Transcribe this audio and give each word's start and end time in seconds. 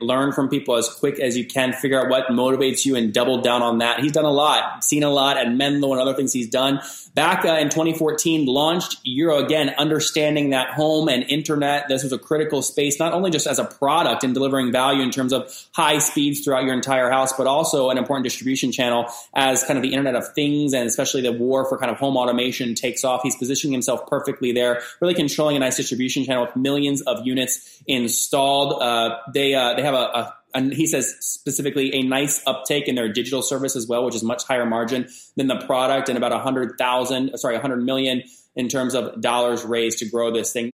learn 0.00 0.32
from 0.32 0.48
people 0.48 0.76
as 0.76 0.88
quick 0.88 1.18
as 1.18 1.36
you 1.36 1.44
can, 1.44 1.72
figure 1.72 2.00
out 2.00 2.08
what 2.08 2.28
motivates 2.28 2.86
you 2.86 2.94
and 2.94 3.12
double 3.12 3.40
down 3.40 3.62
on 3.62 3.78
that. 3.78 4.00
He's 4.00 4.12
done 4.12 4.24
a 4.24 4.30
lot, 4.30 4.84
seen 4.84 5.02
a 5.02 5.10
lot 5.10 5.36
at 5.36 5.52
Menlo 5.52 5.92
and 5.92 6.00
other 6.00 6.14
things 6.14 6.32
he's 6.32 6.48
done. 6.48 6.80
Back 7.14 7.44
uh, 7.44 7.54
in 7.54 7.68
2014, 7.68 8.46
launched 8.46 9.04
Eero 9.04 9.44
again, 9.44 9.70
understanding 9.76 10.50
that 10.50 10.70
home 10.70 11.08
and 11.08 11.24
internet, 11.24 11.88
this 11.88 12.04
was 12.04 12.12
a 12.12 12.18
critical 12.18 12.62
space, 12.62 13.00
not 13.00 13.12
only 13.12 13.32
just 13.32 13.48
as 13.48 13.58
a 13.58 13.64
product 13.64 14.22
and 14.22 14.34
delivering 14.34 14.70
value 14.70 15.02
in 15.02 15.10
terms 15.10 15.32
of 15.32 15.52
high 15.72 15.98
speeds 15.98 16.44
throughout 16.44 16.62
your 16.62 16.74
entire 16.74 17.10
house, 17.10 17.32
but 17.32 17.48
also 17.48 17.90
an 17.90 17.98
important 17.98 18.22
distribution 18.22 18.70
channel 18.70 19.06
as 19.34 19.64
kind 19.64 19.76
of 19.76 19.82
the 19.82 19.90
internet 19.90 20.14
of 20.14 20.32
things 20.32 20.72
and 20.72 20.86
especially 20.86 21.22
the 21.22 21.32
war 21.32 21.68
for 21.68 21.76
kind 21.76 21.90
of 21.90 21.98
home 21.98 22.16
automation 22.16 22.76
takes 22.76 23.02
off. 23.02 23.22
He's 23.24 23.34
positioning 23.34 23.72
himself 23.72 24.06
perfectly 24.06 24.52
there, 24.52 24.82
really 25.00 25.14
controlling 25.14 25.56
a 25.56 25.58
nice 25.58 25.76
distribution 25.76 26.24
channel 26.24 26.46
with 26.46 26.54
millions 26.54 27.00
of 27.00 27.26
units 27.26 27.82
installed. 27.88 28.80
Uh, 28.80 29.18
they, 29.34 29.54
uh, 29.54 29.74
they 29.74 29.87
have 29.88 29.94
a, 29.94 30.18
a 30.18 30.34
and 30.54 30.72
he 30.72 30.86
says 30.86 31.14
specifically 31.20 31.94
a 31.94 32.02
nice 32.02 32.42
uptake 32.46 32.88
in 32.88 32.94
their 32.94 33.12
digital 33.12 33.42
service 33.42 33.76
as 33.76 33.86
well, 33.86 34.04
which 34.04 34.14
is 34.14 34.22
much 34.22 34.44
higher 34.44 34.64
margin 34.64 35.08
than 35.36 35.46
the 35.46 35.60
product, 35.66 36.08
and 36.08 36.16
about 36.16 36.32
a 36.32 36.38
hundred 36.38 36.78
thousand, 36.78 37.36
sorry, 37.36 37.56
a 37.56 37.60
hundred 37.60 37.84
million 37.84 38.22
in 38.56 38.68
terms 38.68 38.94
of 38.94 39.20
dollars 39.20 39.64
raised 39.64 39.98
to 39.98 40.08
grow 40.08 40.30
this 40.32 40.52
thing. 40.52 40.70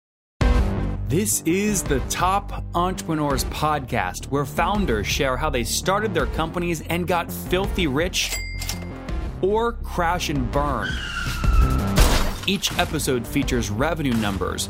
This 1.07 1.41
is 1.43 1.81
the 1.83 1.99
Top 2.01 2.63
Entrepreneurs 2.75 3.43
Podcast, 3.45 4.25
where 4.25 4.45
founders 4.45 5.07
share 5.07 5.37
how 5.37 5.49
they 5.49 5.63
started 5.63 6.13
their 6.13 6.27
companies 6.27 6.81
and 6.81 7.07
got 7.07 7.31
filthy 7.31 7.87
rich 7.87 8.35
or 9.41 9.73
crash 9.73 10.29
and 10.29 10.51
burn. 10.51 10.89
Each 12.45 12.77
episode 12.77 13.25
features 13.25 13.69
revenue 13.69 14.13
numbers, 14.13 14.69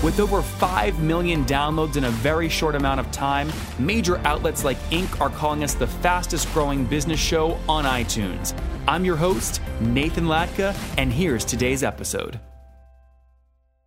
With 0.00 0.20
over 0.20 0.42
5 0.42 1.00
million 1.00 1.44
downloads 1.44 1.96
in 1.96 2.04
a 2.04 2.10
very 2.10 2.48
short 2.48 2.76
amount 2.76 3.00
of 3.00 3.10
time, 3.10 3.52
major 3.80 4.18
outlets 4.18 4.62
like 4.62 4.78
Inc. 4.90 5.20
are 5.20 5.28
calling 5.28 5.64
us 5.64 5.74
the 5.74 5.88
fastest 5.88 6.52
growing 6.54 6.84
business 6.84 7.18
show 7.18 7.58
on 7.68 7.84
iTunes. 7.84 8.56
I'm 8.86 9.04
your 9.04 9.16
host, 9.16 9.60
Nathan 9.80 10.26
Latka, 10.26 10.72
and 10.96 11.12
here's 11.12 11.44
today's 11.44 11.82
episode. 11.82 12.38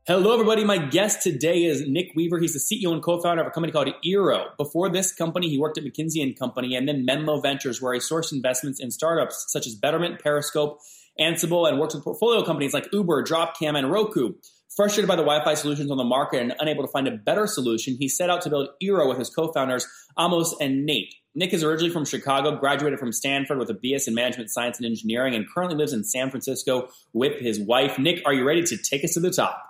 Hello, 0.05 0.33
everybody. 0.33 0.65
My 0.65 0.79
guest 0.79 1.21
today 1.21 1.63
is 1.63 1.87
Nick 1.87 2.11
Weaver. 2.13 2.39
He's 2.39 2.53
the 2.53 2.59
CEO 2.59 2.91
and 2.91 3.01
co-founder 3.01 3.43
of 3.43 3.47
a 3.47 3.51
company 3.51 3.71
called 3.71 3.87
Eero. 4.05 4.47
Before 4.57 4.89
this 4.89 5.13
company, 5.13 5.47
he 5.47 5.57
worked 5.57 5.77
at 5.77 5.85
McKinsey 5.85 6.21
and 6.21 6.37
Company 6.37 6.75
and 6.75 6.89
then 6.89 7.05
Menlo 7.05 7.39
Ventures, 7.39 7.81
where 7.81 7.93
he 7.93 8.01
sourced 8.01 8.33
investments 8.33 8.81
in 8.81 8.91
startups 8.91 9.45
such 9.47 9.65
as 9.65 9.75
Betterment, 9.75 10.19
Periscope, 10.19 10.79
Ansible, 11.17 11.69
and 11.69 11.79
worked 11.79 11.93
with 11.93 12.03
portfolio 12.03 12.43
companies 12.43 12.73
like 12.73 12.89
Uber, 12.91 13.23
Dropcam, 13.23 13.77
and 13.77 13.89
Roku. 13.89 14.33
Frustrated 14.75 15.07
by 15.07 15.15
the 15.15 15.23
Wi 15.23 15.43
Fi 15.43 15.53
solutions 15.53 15.91
on 15.91 15.97
the 15.97 16.03
market 16.03 16.41
and 16.41 16.55
unable 16.59 16.83
to 16.83 16.91
find 16.91 17.07
a 17.07 17.11
better 17.11 17.45
solution, 17.45 17.97
he 17.99 18.07
set 18.07 18.29
out 18.29 18.41
to 18.43 18.49
build 18.49 18.69
Eero 18.81 19.07
with 19.07 19.17
his 19.17 19.29
co 19.29 19.51
founders, 19.51 19.85
Amos 20.17 20.55
and 20.61 20.85
Nate. 20.85 21.13
Nick 21.35 21.53
is 21.53 21.63
originally 21.63 21.91
from 21.91 22.05
Chicago, 22.05 22.57
graduated 22.57 22.99
from 22.99 23.11
Stanford 23.11 23.57
with 23.57 23.69
a 23.69 23.73
BS 23.73 24.07
in 24.07 24.13
Management 24.13 24.49
Science 24.49 24.77
and 24.77 24.85
Engineering, 24.85 25.35
and 25.35 25.45
currently 25.49 25.77
lives 25.77 25.93
in 25.93 26.03
San 26.03 26.29
Francisco 26.29 26.89
with 27.13 27.39
his 27.39 27.59
wife. 27.59 27.99
Nick, 27.99 28.21
are 28.25 28.33
you 28.33 28.45
ready 28.45 28.63
to 28.63 28.77
take 28.77 29.03
us 29.03 29.13
to 29.13 29.19
the 29.19 29.31
top? 29.31 29.61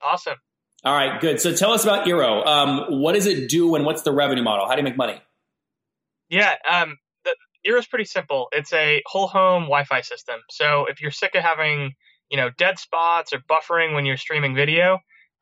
Awesome. 0.00 0.36
All 0.84 0.94
right, 0.94 1.20
good. 1.20 1.40
So 1.40 1.52
tell 1.52 1.72
us 1.72 1.82
about 1.82 2.06
Eero. 2.06 2.46
Um, 2.46 3.00
what 3.00 3.14
does 3.14 3.26
it 3.26 3.48
do 3.48 3.74
and 3.74 3.84
what's 3.84 4.02
the 4.02 4.12
revenue 4.12 4.42
model? 4.42 4.68
How 4.68 4.74
do 4.74 4.80
you 4.80 4.84
make 4.84 4.96
money? 4.96 5.20
Yeah, 6.28 6.54
um, 6.68 6.98
Eero 7.66 7.78
is 7.78 7.86
pretty 7.86 8.04
simple. 8.04 8.48
It's 8.52 8.72
a 8.72 9.02
whole 9.06 9.26
home 9.26 9.64
Wi 9.64 9.84
Fi 9.84 10.02
system. 10.02 10.40
So 10.50 10.86
if 10.86 11.00
you're 11.00 11.10
sick 11.10 11.34
of 11.34 11.42
having 11.42 11.94
you 12.30 12.36
know, 12.36 12.50
dead 12.56 12.78
spots 12.78 13.32
or 13.32 13.38
buffering 13.50 13.94
when 13.94 14.04
you're 14.04 14.16
streaming 14.16 14.54
video, 14.54 14.98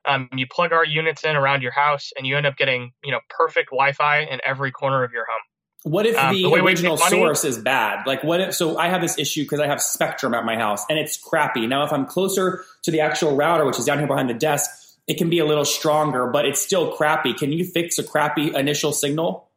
um, 0.07 0.29
you 0.35 0.47
plug 0.47 0.73
our 0.73 0.85
units 0.85 1.25
in 1.25 1.37
around 1.37 1.63
your 1.63 1.73
house 1.73 2.13
and 2.17 2.27
you 2.27 2.37
end 2.37 2.47
up 2.47 2.57
getting, 2.57 2.93
you 3.03 3.13
know, 3.13 3.21
perfect 3.31 3.71
Wi-Fi 3.71 4.21
in 4.21 4.41
every 4.45 4.71
corner 4.71 5.03
of 5.05 5.13
your 5.13 5.25
home. 5.25 5.93
What 5.93 6.07
if 6.07 6.17
um, 6.17 6.35
the, 6.35 6.43
the 6.43 6.55
original 6.55 6.97
source 6.97 7.45
is 7.45 7.59
bad? 7.59 8.07
Like 8.07 8.25
what 8.25 8.41
if, 8.41 8.55
so 8.55 8.79
I 8.79 8.89
have 8.89 9.03
this 9.03 9.19
issue 9.19 9.43
because 9.43 9.61
I 9.61 9.67
have 9.67 9.83
Spectrum 9.83 10.33
at 10.35 10.45
my 10.45 10.57
house 10.57 10.85
and 10.89 10.99
it's 10.99 11.17
crappy. 11.17 11.67
Now, 11.67 11.85
if 11.85 11.93
I'm 11.93 12.07
closer 12.07 12.65
to 12.85 12.91
the 12.91 13.01
actual 13.01 13.37
router, 13.37 13.67
which 13.67 13.79
is 13.79 13.85
down 13.85 13.99
here 13.99 14.07
behind 14.07 14.31
the 14.31 14.35
desk, 14.35 14.71
it 15.07 15.19
can 15.19 15.29
be 15.29 15.39
a 15.39 15.45
little 15.45 15.67
stronger, 15.67 16.27
but 16.27 16.47
it's 16.47 16.61
still 16.61 16.93
crappy. 16.93 17.35
Can 17.35 17.53
you 17.53 17.65
fix 17.65 17.99
a 17.99 18.03
crappy 18.03 18.55
initial 18.55 18.93
signal? 18.93 19.49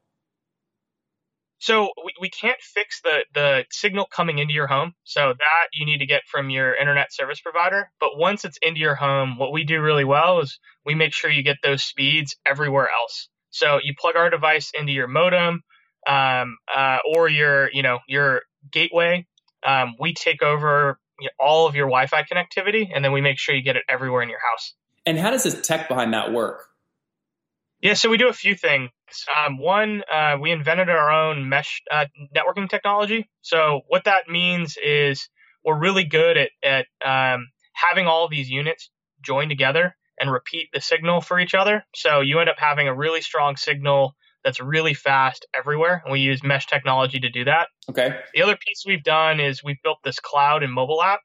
So 1.60 1.90
we, 2.04 2.14
we 2.22 2.30
can't 2.30 2.60
fix 2.62 3.02
the, 3.02 3.26
the 3.34 3.66
signal 3.72 4.06
coming 4.06 4.38
into 4.38 4.54
your 4.54 4.68
home. 4.68 4.94
So 5.04 5.34
that 5.38 5.68
you 5.74 5.86
need 5.86 6.00
to 6.00 6.06
get 6.06 6.22
from 6.30 6.50
your 6.50 6.76
internet 6.76 7.14
service 7.14 7.40
provider. 7.40 7.90
But 8.00 8.12
once 8.18 8.46
it's 8.46 8.60
into 8.62 8.80
your 8.80 8.96
home, 8.96 9.38
what 9.38 9.52
we 9.52 9.64
do 9.64 9.82
really 9.82 10.06
well 10.06 10.40
is 10.40 10.60
we 10.86 10.96
make 10.96 11.14
sure 11.14 11.30
you 11.30 11.44
get 11.44 11.58
those 11.64 11.84
speeds 11.84 12.36
everywhere 12.46 12.90
else. 12.90 13.30
So 13.50 13.80
you 13.84 13.94
plug 13.98 14.16
our 14.16 14.30
device 14.30 14.72
into 14.78 14.92
your 14.92 15.08
modem 15.08 15.64
um, 16.08 16.58
uh, 16.74 17.00
or 17.16 17.28
your 17.28 17.72
you 17.72 17.82
know 17.82 18.00
your 18.08 18.42
gateway. 18.72 19.26
Um, 19.66 19.96
we 20.00 20.14
take 20.14 20.44
over 20.44 21.00
you 21.20 21.26
know, 21.26 21.46
all 21.46 21.68
of 21.68 21.76
your 21.76 21.88
Wi-Fi 21.88 22.24
connectivity, 22.24 22.90
and 22.94 23.04
then 23.04 23.12
we 23.12 23.22
make 23.22 23.40
sure 23.40 23.56
you 23.56 23.64
get 23.64 23.76
it 23.76 23.84
everywhere 23.90 24.22
in 24.22 24.30
your 24.30 24.40
house. 24.40 24.74
And 25.06 25.18
how 25.18 25.32
does 25.32 25.44
this 25.44 25.66
tech 25.66 25.88
behind 25.88 26.14
that 26.14 26.32
work? 26.32 26.66
Yeah, 27.82 27.94
so 27.94 28.10
we 28.10 28.18
do 28.18 28.28
a 28.28 28.34
few 28.34 28.56
things. 28.56 28.90
Um, 29.36 29.58
one, 29.58 30.04
uh, 30.12 30.38
we 30.40 30.52
invented 30.52 30.90
our 30.90 31.12
own 31.12 31.50
mesh 31.50 31.82
uh, 31.92 32.06
networking 32.36 32.70
technology. 32.70 33.30
So 33.42 33.82
what 33.88 34.06
that 34.06 34.28
means 34.28 34.78
is 34.84 35.30
we're 35.64 35.80
really 35.80 36.04
good 36.04 36.38
at, 36.38 36.50
at 36.64 36.86
um, 37.04 37.48
having 37.74 38.08
all 38.08 38.28
these 38.28 38.50
units 38.50 38.90
join 39.22 39.50
together 39.50 39.96
and 40.20 40.32
repeat 40.32 40.70
the 40.74 40.82
signal 40.82 41.22
for 41.22 41.40
each 41.40 41.54
other. 41.54 41.84
So 41.96 42.22
you 42.22 42.40
end 42.40 42.50
up 42.50 42.58
having 42.58 42.88
a 42.88 42.96
really 42.96 43.22
strong 43.22 43.56
signal 43.56 44.16
that's 44.44 44.60
really 44.60 44.94
fast 44.94 45.46
everywhere, 45.56 46.02
and 46.06 46.12
we 46.12 46.20
use 46.20 46.44
mesh 46.44 46.68
technology 46.68 47.20
to 47.20 47.30
do 47.30 47.46
that. 47.46 47.68
Okay. 47.90 48.16
The 48.34 48.44
other 48.44 48.56
piece 48.56 48.84
we've 48.86 49.04
done 49.04 49.40
is 49.40 49.64
we've 49.64 49.82
built 49.84 49.98
this 50.04 50.20
cloud 50.20 50.64
and 50.64 50.72
mobile 50.72 51.02
app, 51.02 51.20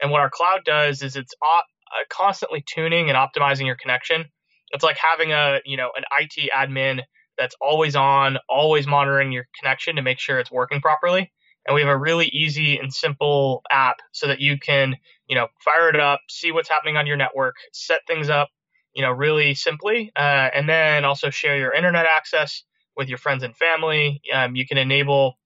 and 0.00 0.10
what 0.10 0.20
our 0.20 0.30
cloud 0.30 0.60
does 0.64 1.02
is 1.02 1.16
it's 1.16 1.34
op- 1.42 1.64
uh, 1.88 2.04
constantly 2.08 2.64
tuning 2.66 3.10
and 3.10 3.18
optimizing 3.18 3.66
your 3.66 3.76
connection 3.76 4.26
it's 4.72 4.84
like 4.84 4.96
having 4.96 5.32
a, 5.32 5.60
you 5.64 5.76
know, 5.76 5.90
an 5.96 6.04
IT 6.18 6.50
admin 6.54 7.00
that's 7.38 7.56
always 7.60 7.96
on, 7.96 8.38
always 8.48 8.86
monitoring 8.86 9.32
your 9.32 9.46
connection 9.58 9.96
to 9.96 10.02
make 10.02 10.18
sure 10.18 10.38
it's 10.38 10.50
working 10.50 10.80
properly. 10.80 11.32
And 11.66 11.74
we 11.74 11.80
have 11.80 11.90
a 11.90 11.96
really 11.96 12.26
easy 12.26 12.78
and 12.78 12.92
simple 12.92 13.62
app 13.70 13.96
so 14.10 14.26
that 14.26 14.40
you 14.40 14.58
can, 14.58 14.96
you 15.28 15.36
know, 15.36 15.48
fire 15.64 15.88
it 15.88 16.00
up, 16.00 16.20
see 16.28 16.50
what's 16.50 16.68
happening 16.68 16.96
on 16.96 17.06
your 17.06 17.16
network, 17.16 17.54
set 17.72 18.00
things 18.06 18.28
up, 18.28 18.48
you 18.94 19.02
know, 19.02 19.12
really 19.12 19.54
simply, 19.54 20.12
uh, 20.16 20.48
and 20.54 20.68
then 20.68 21.04
also 21.04 21.30
share 21.30 21.56
your 21.56 21.72
internet 21.72 22.04
access 22.04 22.64
with 22.96 23.08
your 23.08 23.18
friends 23.18 23.42
and 23.42 23.56
family. 23.56 24.20
Um, 24.34 24.56
you 24.56 24.66
can 24.66 24.76
enable, 24.76 25.38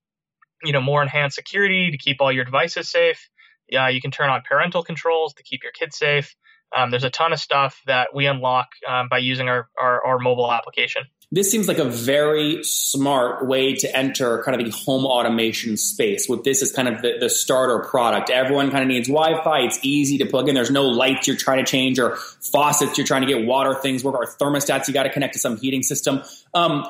you 0.63 0.73
know, 0.73 0.81
more 0.81 1.03
enhanced 1.03 1.35
security 1.35 1.91
to 1.91 1.97
keep 1.97 2.19
all 2.19 2.31
your 2.31 2.45
devices 2.45 2.89
safe. 2.89 3.29
Yeah, 3.69 3.89
you 3.89 4.01
can 4.01 4.11
turn 4.11 4.29
on 4.29 4.41
parental 4.47 4.83
controls 4.83 5.33
to 5.35 5.43
keep 5.43 5.61
your 5.63 5.71
kids 5.71 5.97
safe. 5.97 6.35
Um, 6.75 6.89
there's 6.89 7.03
a 7.03 7.09
ton 7.09 7.31
of 7.31 7.39
stuff 7.39 7.79
that 7.85 8.09
we 8.13 8.25
unlock 8.25 8.67
um, 8.87 9.07
by 9.09 9.19
using 9.19 9.47
our, 9.47 9.69
our, 9.79 10.05
our 10.05 10.19
mobile 10.19 10.51
application. 10.51 11.03
This 11.29 11.51
seems 11.51 11.67
like 11.67 11.77
a 11.77 11.89
very 11.89 12.63
smart 12.63 13.45
way 13.45 13.75
to 13.75 13.93
enter 13.93 14.41
kind 14.43 14.59
of 14.59 14.65
the 14.65 14.71
home 14.71 15.05
automation 15.05 15.75
space. 15.75 16.29
With 16.29 16.45
this 16.45 16.61
as 16.61 16.71
kind 16.71 16.87
of 16.87 17.01
the, 17.01 17.17
the 17.19 17.29
starter 17.29 17.79
product, 17.79 18.29
everyone 18.29 18.71
kind 18.71 18.81
of 18.81 18.87
needs 18.87 19.09
Wi-Fi. 19.09 19.59
It's 19.59 19.77
easy 19.83 20.17
to 20.19 20.25
plug 20.25 20.47
in. 20.47 20.55
There's 20.55 20.71
no 20.71 20.85
lights 20.85 21.27
you're 21.27 21.35
trying 21.35 21.57
to 21.57 21.69
change 21.69 21.99
or 21.99 22.15
faucets 22.15 22.97
you're 22.97 23.05
trying 23.05 23.23
to 23.23 23.27
get 23.27 23.45
water 23.45 23.75
things 23.75 24.05
work 24.05 24.15
or 24.15 24.25
thermostats 24.25 24.87
you 24.87 24.93
got 24.93 25.03
to 25.03 25.09
connect 25.09 25.33
to 25.33 25.39
some 25.39 25.57
heating 25.57 25.83
system. 25.83 26.23
Um, 26.53 26.87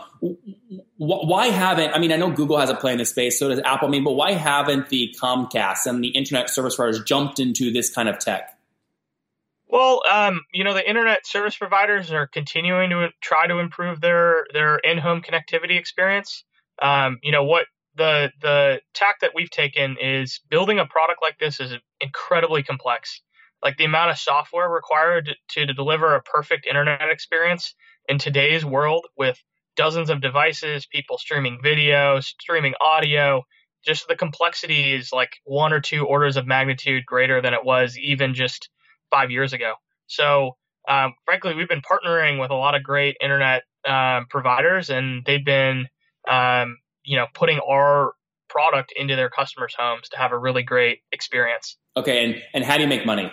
why 0.97 1.47
haven't 1.47 1.93
I 1.93 1.99
mean 1.99 2.11
I 2.11 2.17
know 2.17 2.29
Google 2.31 2.59
has 2.59 2.69
a 2.69 2.75
play 2.75 2.91
in 2.91 2.99
this 2.99 3.09
space, 3.09 3.39
so 3.39 3.49
does 3.49 3.59
Apple. 3.59 3.87
I 3.87 3.91
mean, 3.91 4.03
but 4.03 4.13
why 4.13 4.33
haven't 4.33 4.89
the 4.89 5.15
Comcast 5.19 5.87
and 5.87 6.03
the 6.03 6.09
internet 6.09 6.51
service 6.51 6.75
providers 6.75 7.03
jumped 7.03 7.39
into 7.39 7.71
this 7.71 7.89
kind 7.89 8.07
of 8.07 8.19
tech? 8.19 8.56
Well, 9.67 10.01
um, 10.09 10.41
you 10.53 10.63
know, 10.63 10.73
the 10.73 10.87
internet 10.87 11.27
service 11.27 11.57
providers 11.57 12.11
are 12.11 12.27
continuing 12.27 12.89
to 12.91 13.09
try 13.21 13.47
to 13.47 13.59
improve 13.59 13.99
their 13.99 14.45
their 14.53 14.77
in-home 14.77 15.21
connectivity 15.21 15.77
experience. 15.77 16.43
Um, 16.81 17.19
you 17.21 17.31
know 17.31 17.43
what 17.43 17.65
the 17.95 18.31
the 18.41 18.81
tack 18.93 19.19
that 19.21 19.31
we've 19.35 19.49
taken 19.49 19.97
is 20.01 20.39
building 20.49 20.79
a 20.79 20.85
product 20.85 21.19
like 21.21 21.37
this 21.39 21.59
is 21.59 21.73
incredibly 21.99 22.63
complex. 22.63 23.21
Like 23.63 23.77
the 23.77 23.85
amount 23.85 24.11
of 24.11 24.17
software 24.19 24.69
required 24.69 25.35
to, 25.49 25.65
to 25.65 25.73
deliver 25.73 26.15
a 26.15 26.21
perfect 26.21 26.67
internet 26.67 27.09
experience 27.09 27.73
in 28.07 28.19
today's 28.19 28.63
world 28.63 29.05
with 29.17 29.37
dozens 29.75 30.09
of 30.09 30.21
devices, 30.21 30.85
people 30.85 31.17
streaming 31.17 31.59
video, 31.61 32.19
streaming 32.19 32.75
audio, 32.79 33.43
just 33.85 34.07
the 34.07 34.15
complexity 34.15 34.93
is 34.93 35.11
like 35.11 35.37
one 35.43 35.73
or 35.73 35.81
two 35.81 36.05
orders 36.05 36.37
of 36.37 36.45
magnitude 36.47 37.05
greater 37.05 37.41
than 37.41 37.53
it 37.53 37.65
was 37.65 37.97
even 37.97 38.33
just 38.33 38.69
five 39.11 39.31
years 39.31 39.53
ago. 39.53 39.73
So 40.07 40.55
um, 40.87 41.15
frankly, 41.25 41.53
we've 41.53 41.67
been 41.67 41.81
partnering 41.81 42.39
with 42.39 42.49
a 42.49 42.55
lot 42.55 42.73
of 42.73 42.81
great 42.81 43.17
internet 43.21 43.63
um, 43.87 44.25
providers, 44.29 44.89
and 44.89 45.23
they've 45.25 45.43
been, 45.43 45.87
um, 46.29 46.77
you 47.03 47.17
know, 47.17 47.25
putting 47.33 47.59
our 47.59 48.13
product 48.49 48.93
into 48.95 49.15
their 49.15 49.29
customers' 49.29 49.75
homes 49.77 50.09
to 50.09 50.17
have 50.17 50.31
a 50.31 50.37
really 50.37 50.63
great 50.63 50.99
experience. 51.11 51.77
Okay, 51.97 52.23
and 52.23 52.35
and 52.53 52.63
how 52.63 52.77
do 52.77 52.83
you 52.83 52.87
make 52.87 53.05
money? 53.05 53.31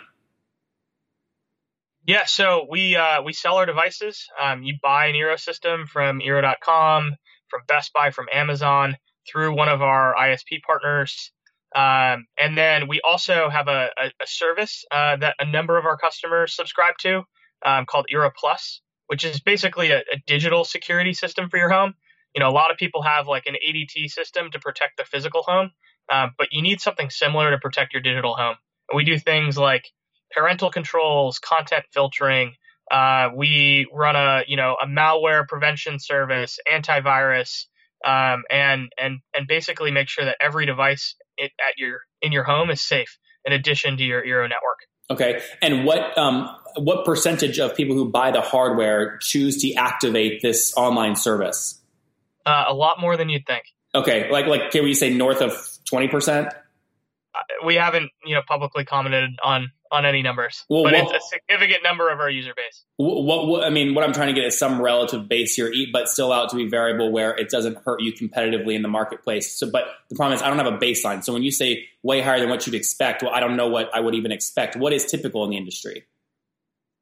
Yeah, 2.06 2.24
so 2.26 2.66
we 2.68 2.96
uh, 2.96 3.22
we 3.22 3.32
sell 3.32 3.56
our 3.56 3.66
devices. 3.66 4.26
Um, 4.40 4.64
you 4.64 4.74
buy 4.82 5.06
an 5.06 5.14
Eero 5.14 5.38
system 5.38 5.86
from 5.86 6.20
Eero.com, 6.20 7.12
from 7.48 7.60
Best 7.68 7.92
Buy, 7.92 8.10
from 8.10 8.26
Amazon, 8.32 8.96
through 9.30 9.56
one 9.56 9.68
of 9.68 9.80
our 9.80 10.14
ISP 10.14 10.60
partners. 10.66 11.30
Um, 11.74 12.26
and 12.38 12.56
then 12.56 12.86
we 12.86 13.00
also 13.00 13.48
have 13.50 13.66
a, 13.66 13.88
a, 13.98 14.06
a 14.22 14.26
service 14.26 14.84
uh, 14.92 15.16
that 15.16 15.34
a 15.40 15.44
number 15.44 15.76
of 15.76 15.86
our 15.86 15.96
customers 15.96 16.54
subscribe 16.54 16.94
to 17.00 17.22
um, 17.66 17.84
called 17.86 18.06
Eero 18.14 18.30
Plus, 18.34 18.80
which 19.08 19.24
is 19.24 19.40
basically 19.40 19.90
a, 19.90 19.98
a, 19.98 20.22
digital 20.26 20.64
security 20.64 21.12
system 21.14 21.48
for 21.48 21.56
your 21.56 21.70
home. 21.70 21.94
You 22.34 22.40
know, 22.40 22.48
a 22.48 22.52
lot 22.52 22.70
of 22.70 22.76
people 22.76 23.02
have 23.02 23.26
like 23.26 23.46
an 23.46 23.54
ADT 23.54 24.08
system 24.10 24.50
to 24.52 24.60
protect 24.60 24.98
the 24.98 25.04
physical 25.04 25.42
home, 25.42 25.70
um, 26.12 26.30
but 26.38 26.48
you 26.52 26.62
need 26.62 26.80
something 26.80 27.10
similar 27.10 27.50
to 27.50 27.58
protect 27.58 27.92
your 27.92 28.02
digital 28.02 28.36
home. 28.36 28.56
And 28.90 28.96
we 28.96 29.04
do 29.04 29.18
things 29.18 29.58
like 29.58 29.84
parental 30.32 30.70
controls, 30.70 31.38
content 31.38 31.84
filtering. 31.92 32.54
Uh, 32.90 33.30
we 33.34 33.86
run 33.92 34.14
a 34.14 34.42
you 34.46 34.56
know 34.56 34.76
a 34.80 34.86
malware 34.86 35.46
prevention 35.48 35.98
service, 35.98 36.58
antivirus, 36.70 37.64
um, 38.04 38.44
and 38.50 38.90
and 38.98 39.20
and 39.34 39.48
basically 39.48 39.90
make 39.90 40.08
sure 40.08 40.24
that 40.24 40.36
every 40.40 40.66
device 40.66 41.16
it, 41.36 41.52
at 41.60 41.78
your 41.78 42.00
in 42.22 42.32
your 42.32 42.44
home 42.44 42.70
is 42.70 42.80
safe. 42.80 43.18
In 43.44 43.52
addition 43.52 43.98
to 43.98 44.02
your 44.02 44.22
Eero 44.22 44.48
network. 44.48 44.78
Okay, 45.10 45.42
and 45.60 45.84
what 45.84 46.16
um, 46.16 46.48
what 46.76 47.04
percentage 47.04 47.58
of 47.58 47.76
people 47.76 47.94
who 47.94 48.10
buy 48.10 48.30
the 48.30 48.40
hardware 48.40 49.18
choose 49.20 49.58
to 49.58 49.74
activate 49.74 50.40
this 50.40 50.72
online 50.76 51.14
service? 51.14 51.80
Uh, 52.46 52.64
a 52.68 52.74
lot 52.74 53.00
more 53.00 53.16
than 53.16 53.28
you'd 53.28 53.46
think. 53.46 53.64
Okay, 53.94 54.30
like 54.30 54.46
like 54.46 54.70
can 54.70 54.82
we 54.82 54.94
say 54.94 55.10
north 55.10 55.42
of 55.42 55.52
twenty 55.84 56.08
percent? 56.08 56.48
We 57.64 57.74
haven't 57.74 58.10
you 58.24 58.34
know 58.34 58.42
publicly 58.46 58.84
commented 58.84 59.30
on 59.42 59.70
on 59.90 60.04
any 60.04 60.22
numbers, 60.22 60.64
well, 60.68 60.84
but 60.84 60.94
it's 60.94 61.12
a 61.12 61.20
significant 61.20 61.82
number 61.84 62.10
of 62.10 62.18
our 62.18 62.28
user 62.28 62.52
base. 62.54 62.84
What, 62.96 63.46
what, 63.46 63.64
I 63.64 63.70
mean, 63.70 63.94
what 63.94 64.02
I'm 64.02 64.12
trying 64.12 64.28
to 64.28 64.34
get 64.34 64.44
is 64.44 64.58
some 64.58 64.82
relative 64.82 65.28
base 65.28 65.54
here, 65.54 65.72
but 65.92 66.08
still 66.08 66.32
out 66.32 66.50
to 66.50 66.56
be 66.56 66.68
variable 66.68 67.12
where 67.12 67.36
it 67.36 67.48
doesn't 67.48 67.78
hurt 67.84 68.02
you 68.02 68.12
competitively 68.12 68.74
in 68.74 68.82
the 68.82 68.88
marketplace. 68.88 69.56
So, 69.56 69.70
but 69.70 69.84
the 70.08 70.16
problem 70.16 70.34
is 70.34 70.42
I 70.42 70.48
don't 70.48 70.58
have 70.58 70.72
a 70.72 70.78
baseline. 70.78 71.22
So 71.22 71.32
when 71.32 71.42
you 71.42 71.52
say 71.52 71.86
way 72.02 72.20
higher 72.20 72.40
than 72.40 72.48
what 72.48 72.66
you'd 72.66 72.74
expect, 72.74 73.22
well, 73.22 73.32
I 73.32 73.40
don't 73.40 73.56
know 73.56 73.68
what 73.68 73.94
I 73.94 74.00
would 74.00 74.14
even 74.14 74.32
expect. 74.32 74.76
What 74.76 74.92
is 74.92 75.04
typical 75.06 75.44
in 75.44 75.50
the 75.50 75.56
industry? 75.56 76.04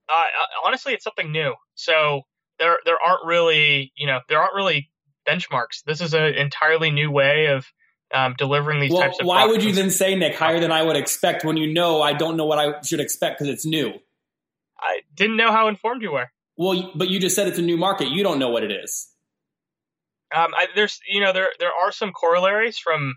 Uh, 0.08 0.12
uh 0.12 0.66
honestly, 0.66 0.92
it's 0.92 1.04
something 1.04 1.32
new. 1.32 1.54
So 1.74 2.22
there 2.58 2.76
there 2.84 2.98
aren't 3.04 3.24
really 3.24 3.92
you 3.96 4.06
know 4.06 4.20
there 4.28 4.40
aren't 4.40 4.54
really 4.54 4.90
benchmarks. 5.26 5.82
This 5.86 6.00
is 6.00 6.14
an 6.14 6.34
entirely 6.34 6.90
new 6.90 7.10
way 7.10 7.46
of 7.46 7.66
um, 8.12 8.34
delivering 8.36 8.80
these 8.80 8.90
well, 8.90 9.02
types 9.02 9.20
of. 9.20 9.26
Why 9.26 9.46
would 9.46 9.62
you 9.62 9.72
then 9.72 9.90
say, 9.90 10.14
Nick, 10.14 10.34
higher 10.34 10.60
than 10.60 10.72
I 10.72 10.82
would 10.82 10.96
expect 10.96 11.44
when 11.44 11.56
you 11.56 11.72
know 11.72 12.02
I 12.02 12.12
don't 12.12 12.36
know 12.36 12.46
what 12.46 12.58
I 12.58 12.80
should 12.82 13.00
expect 13.00 13.38
because 13.38 13.52
it's 13.52 13.64
new? 13.64 13.92
I 14.78 15.00
didn't 15.14 15.36
know 15.36 15.52
how 15.52 15.68
informed 15.68 16.02
you 16.02 16.12
were. 16.12 16.30
Well, 16.56 16.92
but 16.94 17.08
you 17.08 17.18
just 17.18 17.36
said 17.36 17.48
it's 17.48 17.58
a 17.58 17.62
new 17.62 17.76
market. 17.76 18.08
You 18.08 18.22
don't 18.22 18.38
know 18.38 18.50
what 18.50 18.62
it 18.62 18.70
is. 18.72 19.08
Um, 20.34 20.52
I, 20.56 20.66
there's, 20.74 21.00
you 21.08 21.20
know, 21.20 21.32
there 21.32 21.48
there 21.58 21.70
are 21.72 21.92
some 21.92 22.12
corollaries 22.12 22.78
from 22.78 23.16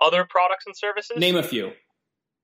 other 0.00 0.26
products 0.28 0.66
and 0.66 0.76
services. 0.76 1.16
Name 1.16 1.36
a 1.36 1.42
few. 1.42 1.72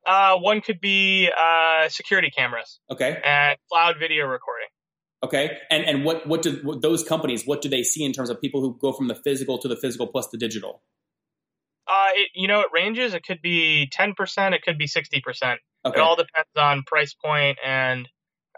Uh, 0.07 0.37
one 0.39 0.61
could 0.61 0.81
be 0.81 1.31
uh, 1.37 1.89
security 1.89 2.31
cameras. 2.31 2.81
Okay. 2.91 3.21
And 3.25 3.59
cloud 3.71 3.97
video 3.99 4.27
recording. 4.27 4.69
Okay. 5.23 5.59
And 5.71 5.85
and 5.85 6.05
what 6.05 6.27
what 6.27 6.43
do 6.43 6.59
what, 6.63 6.83
those 6.83 7.05
companies 7.05 7.47
what 7.47 7.63
do 7.63 7.69
they 7.69 7.83
see 7.83 8.05
in 8.05 8.13
terms 8.13 8.31
of 8.31 8.41
people 8.41 8.61
who 8.61 8.77
go 8.81 8.93
from 8.93 9.09
the 9.09 9.15
physical 9.15 9.59
to 9.59 9.69
the 9.69 9.77
physical 9.77 10.07
plus 10.07 10.29
the 10.29 10.39
digital? 10.39 10.83
Uh, 11.93 12.09
it, 12.15 12.31
you 12.35 12.49
know, 12.49 12.61
it 12.61 12.69
ranges. 12.73 13.13
It 13.13 13.23
could 13.25 13.43
be 13.43 13.91
10%, 13.93 14.53
it 14.53 14.63
could 14.63 14.79
be 14.79 14.87
60%. 14.87 15.57
Okay. 15.85 15.99
It 15.99 16.03
all 16.03 16.17
depends 16.17 16.49
on 16.57 16.85
price 16.85 17.15
point 17.15 17.59
and, 17.65 18.09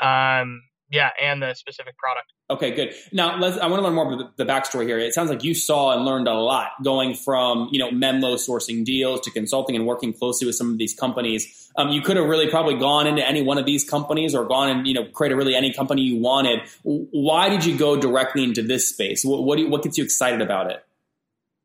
um, 0.00 0.62
yeah, 0.90 1.10
and 1.20 1.42
the 1.42 1.54
specific 1.54 1.96
product. 1.98 2.26
Okay, 2.50 2.72
good. 2.72 2.94
Now, 3.10 3.38
let's, 3.38 3.56
I 3.58 3.66
want 3.66 3.80
to 3.80 3.84
learn 3.84 3.94
more 3.94 4.12
about 4.12 4.36
the, 4.36 4.44
the, 4.44 4.50
backstory 4.50 4.86
here. 4.86 4.98
It 4.98 5.14
sounds 5.14 5.30
like 5.30 5.42
you 5.42 5.54
saw 5.54 5.96
and 5.96 6.04
learned 6.04 6.28
a 6.28 6.34
lot 6.34 6.72
going 6.84 7.14
from, 7.14 7.70
you 7.72 7.78
know, 7.78 7.90
Menlo 7.90 8.36
sourcing 8.36 8.84
deals 8.84 9.22
to 9.22 9.30
consulting 9.30 9.74
and 9.74 9.86
working 9.86 10.12
closely 10.12 10.46
with 10.46 10.54
some 10.54 10.70
of 10.70 10.78
these 10.78 10.94
companies. 10.94 11.72
Um, 11.76 11.88
you 11.88 12.02
could 12.02 12.16
have 12.16 12.26
really 12.26 12.48
probably 12.48 12.78
gone 12.78 13.06
into 13.06 13.26
any 13.26 13.42
one 13.42 13.58
of 13.58 13.64
these 13.64 13.82
companies 13.82 14.34
or 14.34 14.44
gone 14.44 14.68
and, 14.68 14.86
you 14.86 14.94
know, 14.94 15.06
created 15.06 15.36
really 15.36 15.56
any 15.56 15.72
company 15.72 16.02
you 16.02 16.20
wanted. 16.20 16.60
Why 16.82 17.48
did 17.48 17.64
you 17.64 17.76
go 17.76 17.96
directly 17.96 18.44
into 18.44 18.62
this 18.62 18.88
space? 18.88 19.24
What, 19.24 19.42
what, 19.42 19.58
you, 19.58 19.68
what 19.70 19.82
gets 19.82 19.96
you 19.98 20.04
excited 20.04 20.42
about 20.42 20.70
it? 20.70 20.84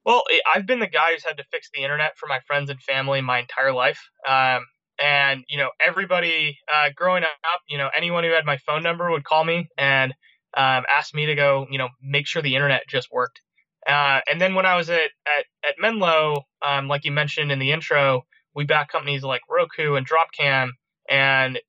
Well, 0.06 0.24
I've 0.54 0.66
been 0.66 0.80
the 0.80 0.88
guy 0.88 1.12
who's 1.14 1.24
had 1.26 1.38
to 1.38 1.44
fix 1.52 1.70
the 1.74 1.84
internet 1.84 2.18
for 2.18 2.28
my 2.28 2.40
friends 2.48 2.70
and 2.70 2.82
family 2.82 3.22
my 3.22 3.40
entire 3.40 3.74
life. 3.74 4.02
Um, 4.28 4.66
and 5.02 5.44
you 5.48 5.58
know, 5.58 5.70
everybody 5.80 6.58
uh, 6.74 6.90
growing 6.96 7.24
up, 7.24 7.62
you 7.70 7.78
know, 7.78 7.90
anyone 7.96 8.24
who 8.24 8.32
had 8.32 8.46
my 8.46 8.58
phone 8.58 8.84
number 8.84 9.10
would 9.12 9.24
call 9.24 9.44
me 9.44 9.70
and 9.78 10.14
um, 10.58 10.84
ask 10.90 11.14
me 11.14 11.28
to 11.28 11.36
go, 11.36 11.68
you 11.70 11.78
know, 11.78 11.90
make 12.02 12.28
sure 12.28 12.42
the 12.42 12.56
internet 12.56 12.84
just 12.88 13.10
worked. 13.12 13.42
Uh, 13.88 14.22
and 14.30 14.42
then 14.42 14.56
when 14.56 14.66
I 14.66 14.76
was 14.76 14.90
at 14.90 15.12
at, 15.38 15.46
at 15.68 15.76
Menlo, 15.80 16.44
um, 16.66 16.88
like 16.88 17.06
you 17.06 17.12
mentioned 17.12 17.52
in 17.52 17.60
the 17.60 17.72
intro, 17.72 18.24
we 18.56 18.66
back 18.66 18.90
companies 18.92 19.24
like 19.24 19.42
Roku 19.50 19.96
and 19.96 20.08
Dropcam, 20.08 20.72
and 21.10 21.60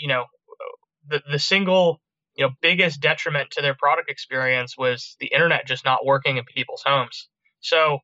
you 0.00 0.08
know, 0.08 0.24
the 1.08 1.22
the 1.30 1.38
single 1.40 2.00
you 2.36 2.46
know 2.46 2.52
biggest 2.62 3.00
detriment 3.00 3.52
to 3.52 3.62
their 3.62 3.74
product 3.74 4.10
experience 4.10 4.78
was 4.78 5.16
the 5.20 5.28
internet 5.28 5.66
just 5.66 5.84
not 5.86 6.06
working 6.06 6.38
in 6.38 6.44
people's 6.44 6.84
homes. 6.86 7.29
So, 7.60 7.98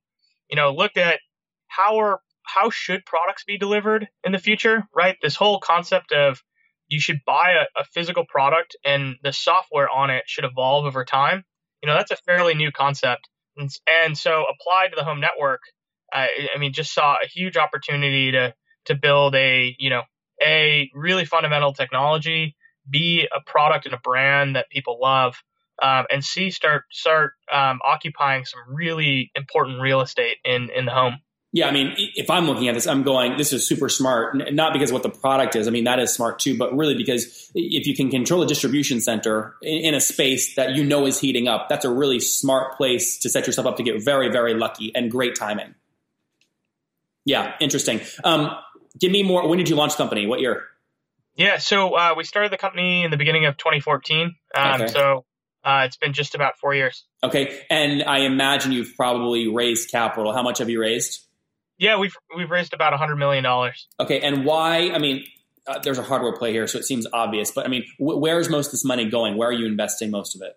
you 0.51 0.57
know, 0.57 0.73
looked 0.73 0.99
at 0.99 1.21
how 1.69 1.99
are 1.99 2.21
how 2.45 2.71
should 2.71 3.05
products 3.05 3.45
be 3.45 3.59
delivered 3.59 4.09
in 4.25 4.33
the 4.33 4.39
future, 4.39 4.85
right? 4.95 5.17
This 5.21 5.35
whole 5.35 5.59
concept 5.61 6.13
of 6.13 6.43
you 6.89 7.01
should 7.01 7.21
buy 7.27 7.53
a, 7.53 7.81
a 7.81 7.85
physical 7.93 8.25
product 8.25 8.77
and 8.85 9.17
the 9.23 9.33
software 9.33 9.91
on 9.91 10.11
it 10.11 10.25
should 10.27 10.45
evolve 10.45 10.87
over 10.87 11.05
time. 11.05 11.45
You 11.83 11.89
know, 11.89 11.95
that's 11.97 12.13
a 12.13 12.17
fairly 12.17 12.55
new 12.55 12.71
concept. 12.71 13.29
And, 13.57 13.69
and 13.89 14.17
so 14.17 14.45
applied 14.45 14.91
to 14.91 14.97
the 14.97 15.05
home 15.05 15.21
network, 15.21 15.61
I, 16.13 16.29
I 16.55 16.59
mean, 16.59 16.73
just 16.73 16.95
saw 16.95 17.17
a 17.23 17.27
huge 17.27 17.57
opportunity 17.57 18.33
to 18.33 18.55
to 18.87 18.95
build 18.95 19.35
a, 19.35 19.75
you 19.81 19.91
know, 19.91 20.03
a 20.41 20.89
really 20.95 21.25
fundamental 21.25 21.73
technology, 21.73 22.55
be 22.89 23.27
a 23.35 23.41
product 23.45 23.87
and 23.87 23.95
a 23.95 23.99
brand 23.99 24.55
that 24.55 24.71
people 24.71 24.99
love, 25.03 25.43
um, 25.83 26.07
and 26.11 26.25
C 26.25 26.51
start 26.51 26.85
start 26.91 27.33
um, 27.53 27.81
occupying 27.85 28.45
some 28.45 28.61
really 28.69 29.31
important 29.35 29.81
real 29.81 30.01
estate 30.01 30.39
in 30.45 30.71
in 30.71 30.85
the 30.85 30.93
home. 30.93 31.19
Yeah, 31.53 31.69
I 31.69 31.71
mean, 31.71 31.95
if 31.97 32.29
I'm 32.29 32.47
looking 32.47 32.69
at 32.69 32.75
this, 32.75 32.87
I'm 32.87 33.03
going, 33.03 33.39
this 33.39 33.53
is 33.53 33.67
super 33.67 33.89
smart, 33.89 34.53
not 34.53 34.75
because 34.75 34.93
what 34.93 35.03
the 35.03 35.09
product 35.09 35.57
is. 35.57 35.67
I 35.67 35.71
mean, 35.71 35.85
that 35.85 35.99
is 35.99 36.13
smart 36.13 36.39
too, 36.39 36.59
but 36.59 36.77
really 36.77 36.95
because 36.95 37.51
if 37.55 37.87
you 37.87 37.97
can 37.97 38.11
control 38.11 38.43
a 38.43 38.47
distribution 38.47 39.01
center 39.01 39.55
in, 39.63 39.95
a 39.95 40.01
space 40.01 40.55
that 40.57 40.75
you 40.75 40.85
know 40.85 41.07
is 41.07 41.19
heating 41.19 41.49
up, 41.49 41.71
that's 41.71 41.87
a 41.87 41.91
really 41.91 42.21
smart 42.21 42.77
place 42.77 43.19
to 43.21 43.31
set 43.31 43.47
yourself 43.47 43.67
up 43.67 43.77
to 43.79 43.83
get 43.83 44.05
very, 44.05 44.29
very 44.31 44.53
lucky 44.53 44.93
and 44.95 45.11
great 45.11 45.35
timing. 45.35 45.75
Yeah, 47.25 47.55
interesting. 47.61 48.01
Um, 48.23 48.51
give 49.01 49.11
me 49.11 49.23
more. 49.23 49.49
When 49.49 49.57
did 49.57 49.69
you 49.69 49.77
launch 49.77 49.93
the 49.93 49.99
company? 49.99 50.27
What 50.27 50.41
year? 50.41 50.65
Yeah, 51.37 51.59
so 51.59 51.95
uh, 51.95 52.15
we 52.17 52.25
started 52.25 52.51
the 52.51 52.59
company 52.59 53.05
in 53.05 53.11
the 53.11 53.19
beginning 53.19 53.45
of 53.45 53.57
2014. 53.59 54.35
Um, 54.55 54.83
okay. 54.83 54.87
So 54.89 55.26
uh, 55.67 55.83
it's 55.85 55.97
been 55.97 56.13
just 56.13 56.37
about 56.37 56.57
four 56.59 56.75
years. 56.75 57.05
Okay, 57.25 57.65
and 57.69 58.05
I 58.05 58.21
imagine 58.21 58.71
you've 58.71 58.95
probably 58.97 59.53
raised 59.53 59.91
capital. 59.91 60.33
How 60.33 60.43
much 60.43 60.59
have 60.59 60.71
you 60.71 60.81
raised? 60.81 61.27
Yeah, 61.77 61.99
we've 61.99 62.15
we've 62.37 62.51
raised 62.51 62.73
about 62.73 62.95
a 62.95 62.97
hundred 62.97 63.17
million 63.17 63.43
dollars. 63.43 63.89
Okay, 63.99 64.21
and 64.21 64.45
why? 64.45 64.91
I 64.91 64.99
mean, 64.99 65.25
uh, 65.67 65.81
there's 65.81 65.99
a 65.99 66.03
hardware 66.03 66.37
play 66.37 66.53
here, 66.53 66.69
so 66.69 66.79
it 66.79 66.85
seems 66.85 67.07
obvious. 67.13 67.51
But 67.51 67.67
I 67.67 67.69
mean, 67.69 67.85
wh- 67.99 68.17
where's 68.21 68.49
most 68.49 68.67
of 68.67 68.73
this 68.73 68.85
money 68.85 69.11
going? 69.11 69.37
Where 69.37 69.49
are 69.49 69.53
you 69.53 69.67
investing 69.67 70.11
most 70.11 70.37
of 70.37 70.43
it? 70.43 70.53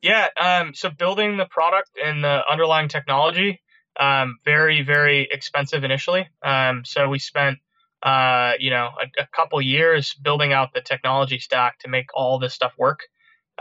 Yeah, 0.00 0.28
um, 0.40 0.72
so 0.72 0.88
building 0.88 1.36
the 1.36 1.46
product 1.46 1.90
and 2.02 2.22
the 2.22 2.42
underlying 2.48 2.88
technology, 2.88 3.60
um, 3.98 4.38
very 4.44 4.82
very 4.82 5.28
expensive 5.30 5.82
initially. 5.82 6.28
Um, 6.44 6.84
so 6.84 7.08
we 7.08 7.18
spent 7.18 7.58
uh, 8.04 8.52
you 8.60 8.70
know 8.70 8.90
a, 9.02 9.22
a 9.22 9.26
couple 9.34 9.60
years 9.60 10.14
building 10.14 10.52
out 10.52 10.72
the 10.72 10.80
technology 10.80 11.40
stack 11.40 11.80
to 11.80 11.88
make 11.88 12.06
all 12.14 12.38
this 12.38 12.54
stuff 12.54 12.72
work. 12.78 13.00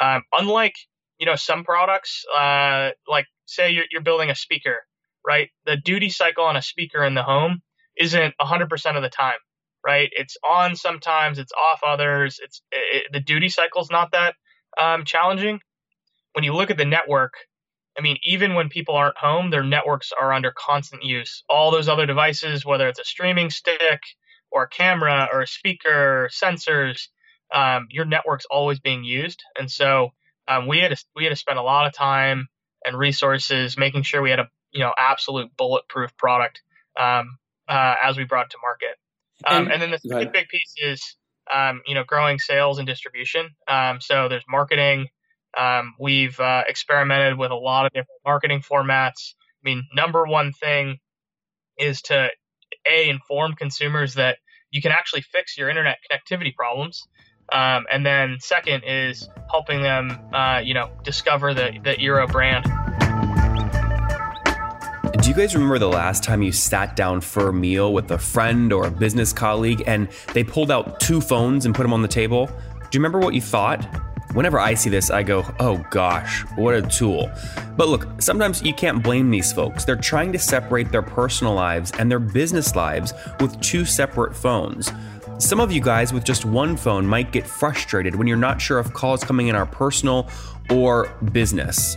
Um, 0.02 0.24
unlike 0.34 0.76
you 1.20 1.26
know 1.26 1.36
some 1.36 1.64
products, 1.64 2.26
uh, 2.36 2.92
like 3.08 3.26
say 3.46 3.72
you're, 3.72 3.86
you're 3.92 4.02
building 4.02 4.30
a 4.30 4.36
speaker, 4.36 4.78
right? 5.26 5.50
The 5.66 5.78
duty 5.78 6.10
cycle 6.10 6.46
on 6.46 6.56
a 6.58 6.62
speaker 6.62 7.04
in 7.04 7.16
the 7.16 7.24
home 7.24 7.62
isn't 7.98 8.36
100% 8.40 8.96
of 8.96 9.02
the 9.02 9.10
time, 9.10 9.38
right? 9.86 10.10
It's 10.14 10.38
on 10.48 10.76
sometimes, 10.76 11.40
it's 11.40 11.52
off 11.54 11.82
others. 11.86 12.40
It's 12.44 12.62
it, 12.72 13.06
the 13.12 13.20
duty 13.20 13.50
cycle 13.50 13.82
is 13.82 13.90
not 13.92 14.12
that 14.12 14.36
um, 14.80 15.06
challenging. 15.06 15.60
When 16.34 16.44
you 16.44 16.54
look 16.54 16.70
at 16.70 16.78
the 16.78 16.86
network, 16.86 17.34
I 17.98 18.02
mean, 18.02 18.18
even 18.24 18.54
when 18.54 18.70
people 18.70 18.96
aren't 18.96 19.18
home, 19.18 19.50
their 19.50 19.64
networks 19.64 20.12
are 20.20 20.32
under 20.32 20.54
constant 20.56 21.04
use. 21.04 21.44
All 21.50 21.72
those 21.72 21.90
other 21.90 22.06
devices, 22.06 22.64
whether 22.64 22.88
it's 22.88 23.00
a 23.00 23.06
streaming 23.06 23.50
stick 23.50 24.02
or 24.52 24.64
a 24.64 24.70
camera 24.70 25.28
or 25.34 25.42
a 25.42 25.48
speaker, 25.48 26.26
or 26.26 26.30
sensors, 26.30 27.08
um, 27.54 27.88
your 27.90 28.06
network's 28.06 28.46
always 28.50 28.80
being 28.80 29.04
used, 29.04 29.44
and 29.58 29.70
so 29.70 30.12
um, 30.48 30.68
we 30.68 30.80
had 30.80 30.90
to 30.90 31.04
we 31.16 31.24
had 31.24 31.30
to 31.30 31.36
spend 31.36 31.60
a 31.60 31.64
lot 31.64 31.88
of 31.88 31.94
time 31.94 32.48
and 32.86 32.98
resources 32.98 33.78
making 33.78 34.04
sure 34.04 34.22
we 34.22 34.30
had 34.30 34.40
a 34.40 34.50
you 34.72 34.80
know 34.80 34.94
absolute 34.98 35.56
bulletproof 35.58 36.16
product 36.18 36.62
um, 37.00 37.38
uh, 37.68 37.96
as 38.02 38.18
we 38.18 38.24
brought 38.24 38.46
it 38.46 38.52
to 38.52 38.58
market. 38.62 38.98
Um, 39.46 39.66
and, 39.66 39.74
and, 39.74 39.82
then 39.82 39.92
the 39.92 40.00
second 40.00 40.32
big 40.32 40.48
piece 40.48 40.74
is 40.78 41.16
um, 41.54 41.82
you 41.86 41.96
know 41.96 42.04
growing 42.04 42.40
sales 42.40 42.80
and 42.80 42.88
distribution. 42.88 43.50
Um, 43.68 44.02
so 44.02 44.28
there's 44.30 44.46
marketing. 44.50 45.08
Um, 45.58 45.96
we've 46.00 46.40
uh, 46.40 46.64
experimented 46.68 47.38
with 47.38 47.52
a 47.52 47.56
lot 47.56 47.86
of 47.86 47.92
different 47.92 48.22
marketing 48.26 48.62
formats. 48.62 49.34
I 49.64 49.70
mean, 49.70 49.88
number 49.94 50.26
one 50.26 50.54
thing 50.54 51.00
is 51.78 52.02
to 52.04 52.30
a 52.90 53.10
inform 53.10 53.54
consumers 53.54 54.16
that 54.16 54.38
you 54.72 54.82
can 54.82 54.92
actually 54.92 55.22
fix 55.22 55.58
your 55.58 55.70
internet 55.70 55.98
connectivity 56.12 56.54
problems. 56.56 57.08
Um, 57.52 57.86
and 57.92 58.06
then 58.06 58.38
second 58.40 58.84
is 58.86 59.30
helping 59.50 59.82
them, 59.82 60.20
uh, 60.34 60.60
you 60.64 60.74
know, 60.74 60.90
discover 61.04 61.54
the, 61.54 61.80
the 61.84 61.96
Eero 61.96 62.30
brand. 62.30 62.66
Do 65.22 65.30
you 65.30 65.36
guys 65.36 65.54
remember 65.56 65.80
the 65.80 65.88
last 65.90 66.24
time 66.24 66.42
you 66.42 66.52
sat 66.52 66.96
down 66.96 67.22
for 67.22 67.50
a 67.50 67.54
meal 67.54 67.94
with 67.94 68.12
a 68.12 68.18
friend 68.18 68.72
or 68.72 68.88
a 68.88 68.92
business 68.92 69.34
colleague 69.34 69.84
and 69.88 70.10
they 70.34 70.44
pulled 70.44 70.72
out 70.72 71.00
two 71.00 71.22
phones 71.22 71.66
and 71.66 71.74
put 71.74 71.84
them 71.84 71.94
on 71.94 72.02
the 72.02 72.08
table? 72.08 72.48
Do 72.48 72.54
you 72.94 73.00
remember 73.00 73.20
what 73.20 73.34
you 73.34 73.42
thought? 73.42 73.86
Whenever 74.34 74.60
I 74.60 74.74
see 74.74 74.90
this, 74.90 75.10
I 75.10 75.24
go, 75.24 75.46
oh 75.60 75.84
gosh, 75.90 76.42
what 76.56 76.76
a 76.76 76.82
tool. 76.82 77.32
But 77.76 77.88
look, 77.88 78.22
sometimes 78.22 78.62
you 78.62 78.74
can't 78.74 79.02
blame 79.02 79.32
these 79.32 79.52
folks. 79.52 79.86
They're 79.86 79.96
trying 79.96 80.32
to 80.34 80.40
separate 80.40 80.92
their 80.92 81.02
personal 81.02 81.54
lives 81.54 81.92
and 81.98 82.12
their 82.12 82.20
business 82.20 82.76
lives 82.76 83.14
with 83.40 83.60
two 83.62 83.86
separate 83.86 84.36
phones. 84.36 84.92
Some 85.40 85.60
of 85.60 85.72
you 85.72 85.82
guys 85.82 86.12
with 86.12 86.24
just 86.24 86.46
one 86.46 86.76
phone 86.76 87.06
might 87.06 87.32
get 87.32 87.46
frustrated 87.46 88.16
when 88.16 88.26
you're 88.26 88.36
not 88.36 88.60
sure 88.60 88.80
if 88.80 88.92
calls 88.92 89.24
coming 89.24 89.50
in 89.50 89.56
are 89.56 89.68
personal 89.68 90.28
or 90.72 91.10
business. 91.32 91.96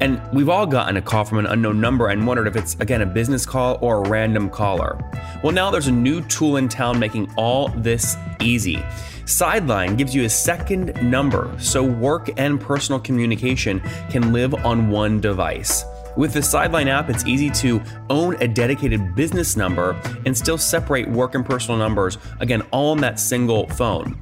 And 0.00 0.20
we've 0.32 0.48
all 0.48 0.66
gotten 0.66 0.96
a 0.96 1.02
call 1.02 1.24
from 1.24 1.38
an 1.38 1.46
unknown 1.46 1.80
number 1.80 2.08
and 2.08 2.26
wondered 2.26 2.48
if 2.48 2.56
it's, 2.56 2.74
again, 2.80 3.00
a 3.00 3.06
business 3.06 3.46
call 3.46 3.78
or 3.80 4.04
a 4.04 4.08
random 4.08 4.50
caller. 4.50 4.98
Well, 5.44 5.52
now 5.52 5.70
there's 5.70 5.86
a 5.86 5.92
new 5.92 6.20
tool 6.22 6.56
in 6.56 6.68
town 6.68 6.98
making 6.98 7.32
all 7.36 7.68
this 7.68 8.16
easy. 8.40 8.82
Sideline 9.24 9.94
gives 9.94 10.12
you 10.12 10.24
a 10.24 10.28
second 10.28 11.00
number 11.00 11.54
so 11.60 11.84
work 11.84 12.28
and 12.38 12.60
personal 12.60 13.00
communication 13.00 13.80
can 14.10 14.32
live 14.32 14.52
on 14.52 14.90
one 14.90 15.20
device. 15.20 15.84
With 16.20 16.34
the 16.34 16.42
Sideline 16.42 16.88
app, 16.88 17.08
it's 17.08 17.24
easy 17.24 17.48
to 17.62 17.80
own 18.10 18.36
a 18.42 18.46
dedicated 18.46 19.14
business 19.14 19.56
number 19.56 19.98
and 20.26 20.36
still 20.36 20.58
separate 20.58 21.08
work 21.08 21.34
and 21.34 21.42
personal 21.42 21.78
numbers, 21.78 22.18
again, 22.40 22.60
all 22.72 22.90
on 22.90 22.98
that 22.98 23.18
single 23.18 23.66
phone. 23.68 24.20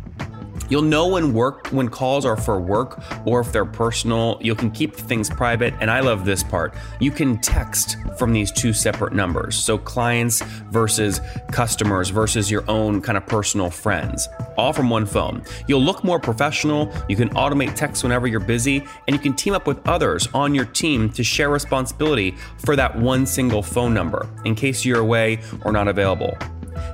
You'll 0.69 0.83
know 0.83 1.09
when 1.09 1.33
work 1.33 1.69
when 1.69 1.89
calls 1.89 2.25
are 2.25 2.37
for 2.37 2.61
work 2.61 3.01
or 3.25 3.41
if 3.41 3.53
they're 3.53 3.65
personal. 3.65 4.39
You 4.41 4.55
can 4.55 4.71
keep 4.71 4.95
things 4.95 5.31
private 5.31 5.75
and 5.81 5.91
I 5.91 6.01
love 6.01 6.25
this 6.25 6.43
part. 6.43 6.75
You 7.01 7.11
can 7.11 7.39
text 7.39 7.97
from 8.19 8.33
these 8.33 8.53
two 8.53 8.73
separate 8.73 9.13
numbers. 9.13 9.57
So 9.57 9.79
clients 9.79 10.43
versus 10.71 11.21
customers 11.51 12.11
versus 12.11 12.51
your 12.51 12.65
own 12.69 13.01
kind 13.01 13.17
of 13.17 13.27
personal 13.27 13.71
friends. 13.71 14.29
All 14.57 14.73
from 14.73 14.91
one 14.91 15.07
phone. 15.07 15.43
You'll 15.67 15.83
look 15.83 16.05
more 16.05 16.19
professional, 16.19 16.93
you 17.09 17.17
can 17.17 17.31
automate 17.31 17.75
text 17.75 18.03
whenever 18.03 18.27
you're 18.27 18.41
busy, 18.41 18.85
and 19.07 19.15
you 19.15 19.19
can 19.19 19.35
team 19.35 19.55
up 19.55 19.67
with 19.67 19.87
others 19.89 20.29
on 20.35 20.55
your 20.55 20.65
team 20.65 21.11
to 21.11 21.23
share 21.23 21.49
responsibility 21.49 22.37
for 22.59 22.77
that 22.77 22.97
one 22.97 23.25
single 23.25 23.63
phone 23.63 23.95
number 23.95 24.29
in 24.45 24.55
case 24.55 24.85
you're 24.85 25.01
away 25.01 25.41
or 25.65 25.73
not 25.73 25.89
available. 25.89 26.37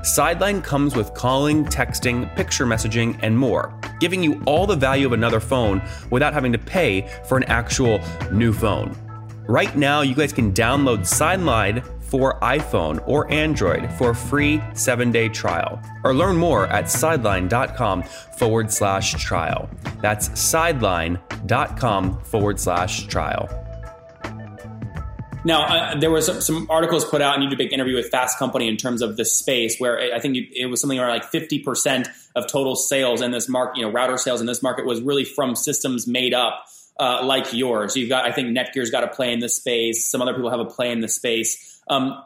Sideline 0.03 0.63
comes 0.63 0.97
with 0.97 1.15
calling, 1.15 1.65
texting, 1.65 2.35
picture 2.37 2.67
messaging, 2.67 3.19
and 3.23 3.39
more, 3.39 3.79
giving 4.01 4.23
you 4.23 4.43
all 4.47 4.67
the 4.67 4.77
value 4.77 5.07
of 5.07 5.13
another 5.13 5.41
phone 5.41 5.83
without 6.11 6.33
having 6.33 6.53
to 6.53 6.59
pay 6.59 7.09
for 7.27 7.37
an 7.37 7.45
actual 7.45 8.01
new 8.31 8.53
phone. 8.53 8.97
Right 9.47 9.77
now, 9.77 10.01
you 10.01 10.15
guys 10.15 10.33
can 10.33 10.53
download 10.53 11.07
Sideline 11.07 11.83
for 12.01 12.39
iPhone 12.41 13.03
or 13.07 13.31
Android 13.31 13.91
for 13.95 14.11
a 14.11 14.15
free 14.15 14.63
seven 14.73 15.11
day 15.11 15.29
trial. 15.29 15.81
Or 16.05 16.15
learn 16.15 16.37
more 16.37 16.67
at 16.69 16.89
sideline.com 16.89 18.05
forward 18.05 18.71
slash 18.71 19.15
trial. 19.15 19.69
That's 20.01 20.39
sideline.com 20.39 22.21
forward 22.23 22.61
slash 22.61 23.07
trial. 23.07 23.64
Now, 25.45 25.65
uh, 25.65 25.99
there 25.99 26.11
was 26.11 26.27
some, 26.27 26.41
some, 26.41 26.67
articles 26.71 27.05
put 27.05 27.21
out, 27.21 27.35
and 27.35 27.43
you 27.43 27.51
did 27.51 27.57
a 27.57 27.63
big 27.65 27.73
interview 27.73 27.95
with 27.95 28.09
Fast 28.11 28.39
Company 28.39 28.67
in 28.67 28.77
terms 28.79 29.03
of 29.03 29.17
the 29.17 29.25
space, 29.25 29.79
where 29.79 30.15
I 30.15 30.19
think 30.19 30.39
it 30.53 30.67
was 30.67 30.81
something 30.81 30.99
around 30.99 31.11
like 31.11 31.31
50% 31.31 32.09
of 32.35 32.47
total 32.47 32.75
sales 32.77 33.21
in 33.21 33.31
this 33.31 33.49
market, 33.49 33.79
you 33.79 33.85
know, 33.85 33.93
router 33.93 34.17
sales 34.17 34.41
in 34.41 34.47
this 34.47 34.63
market 34.63 34.87
was 34.87 35.03
really 35.03 35.25
from 35.25 35.55
systems 35.55 36.07
made 36.07 36.33
up 36.33 36.65
uh, 36.99 37.25
like 37.25 37.53
yours. 37.53 37.95
You've 37.97 38.09
got, 38.09 38.25
I 38.25 38.33
think 38.33 38.57
Netgear's 38.57 38.91
got 38.91 39.05
a 39.05 39.09
play 39.09 39.33
in 39.33 39.41
this 39.41 39.57
space. 39.57 40.09
Some 40.11 40.23
other 40.23 40.33
people 40.33 40.51
have 40.51 40.61
a 40.61 40.65
play 40.65 40.91
in 40.91 41.01
this 41.01 41.15
space. 41.15 41.83
Um, 41.89 42.23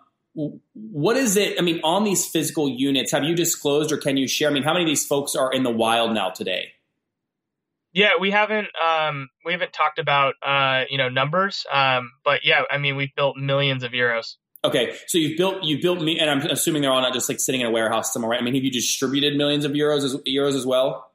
what 0.75 1.17
is 1.17 1.37
it? 1.37 1.59
I 1.59 1.63
mean, 1.63 1.81
on 1.83 2.05
these 2.05 2.27
physical 2.27 2.69
units, 2.69 3.11
have 3.11 3.25
you 3.25 3.35
disclosed 3.35 3.91
or 3.91 3.97
can 3.97 4.17
you 4.17 4.29
share? 4.29 4.49
I 4.49 4.53
mean, 4.53 4.63
how 4.63 4.73
many 4.73 4.85
of 4.85 4.89
these 4.89 5.05
folks 5.05 5.35
are 5.35 5.53
in 5.53 5.65
the 5.65 5.71
wild 5.71 6.13
now 6.15 6.31
today? 6.31 6.73
Yeah, 7.93 8.11
we 8.21 8.31
haven't 8.31 8.69
um, 8.83 9.29
we 9.45 9.53
haven't 9.53 9.73
talked 9.73 9.99
about 9.99 10.35
uh, 10.43 10.85
you 10.91 10.99
know 10.99 11.09
numbers, 11.09 11.65
um, 11.73 12.13
but 12.25 12.41
yeah, 12.45 12.63
I 12.71 12.79
mean 12.79 12.97
we've 12.97 13.15
built 13.17 13.37
millions 13.37 13.83
of 13.83 13.93
Eeros. 13.93 14.37
Okay, 14.65 14.97
so 15.07 15.19
you've 15.19 15.39
built 15.39 15.63
you've 15.63 15.81
built 15.81 16.01
me, 16.01 16.19
and 16.19 16.31
I'm 16.31 16.41
assuming 16.51 16.83
they're 16.83 16.93
all 16.93 17.01
not 17.01 17.15
just 17.15 17.29
like 17.29 17.41
sitting 17.41 17.61
in 17.61 17.67
a 17.67 17.71
warehouse 17.71 18.13
somewhere, 18.13 18.33
right? 18.33 18.41
I 18.41 18.45
mean, 18.45 18.55
have 18.55 18.65
you 18.65 18.71
distributed 18.71 19.37
millions 19.37 19.65
of 19.65 19.73
Eeros 19.73 20.05
as 20.05 20.17
Eeros 20.27 20.55
as 20.55 20.67
well? 20.67 21.09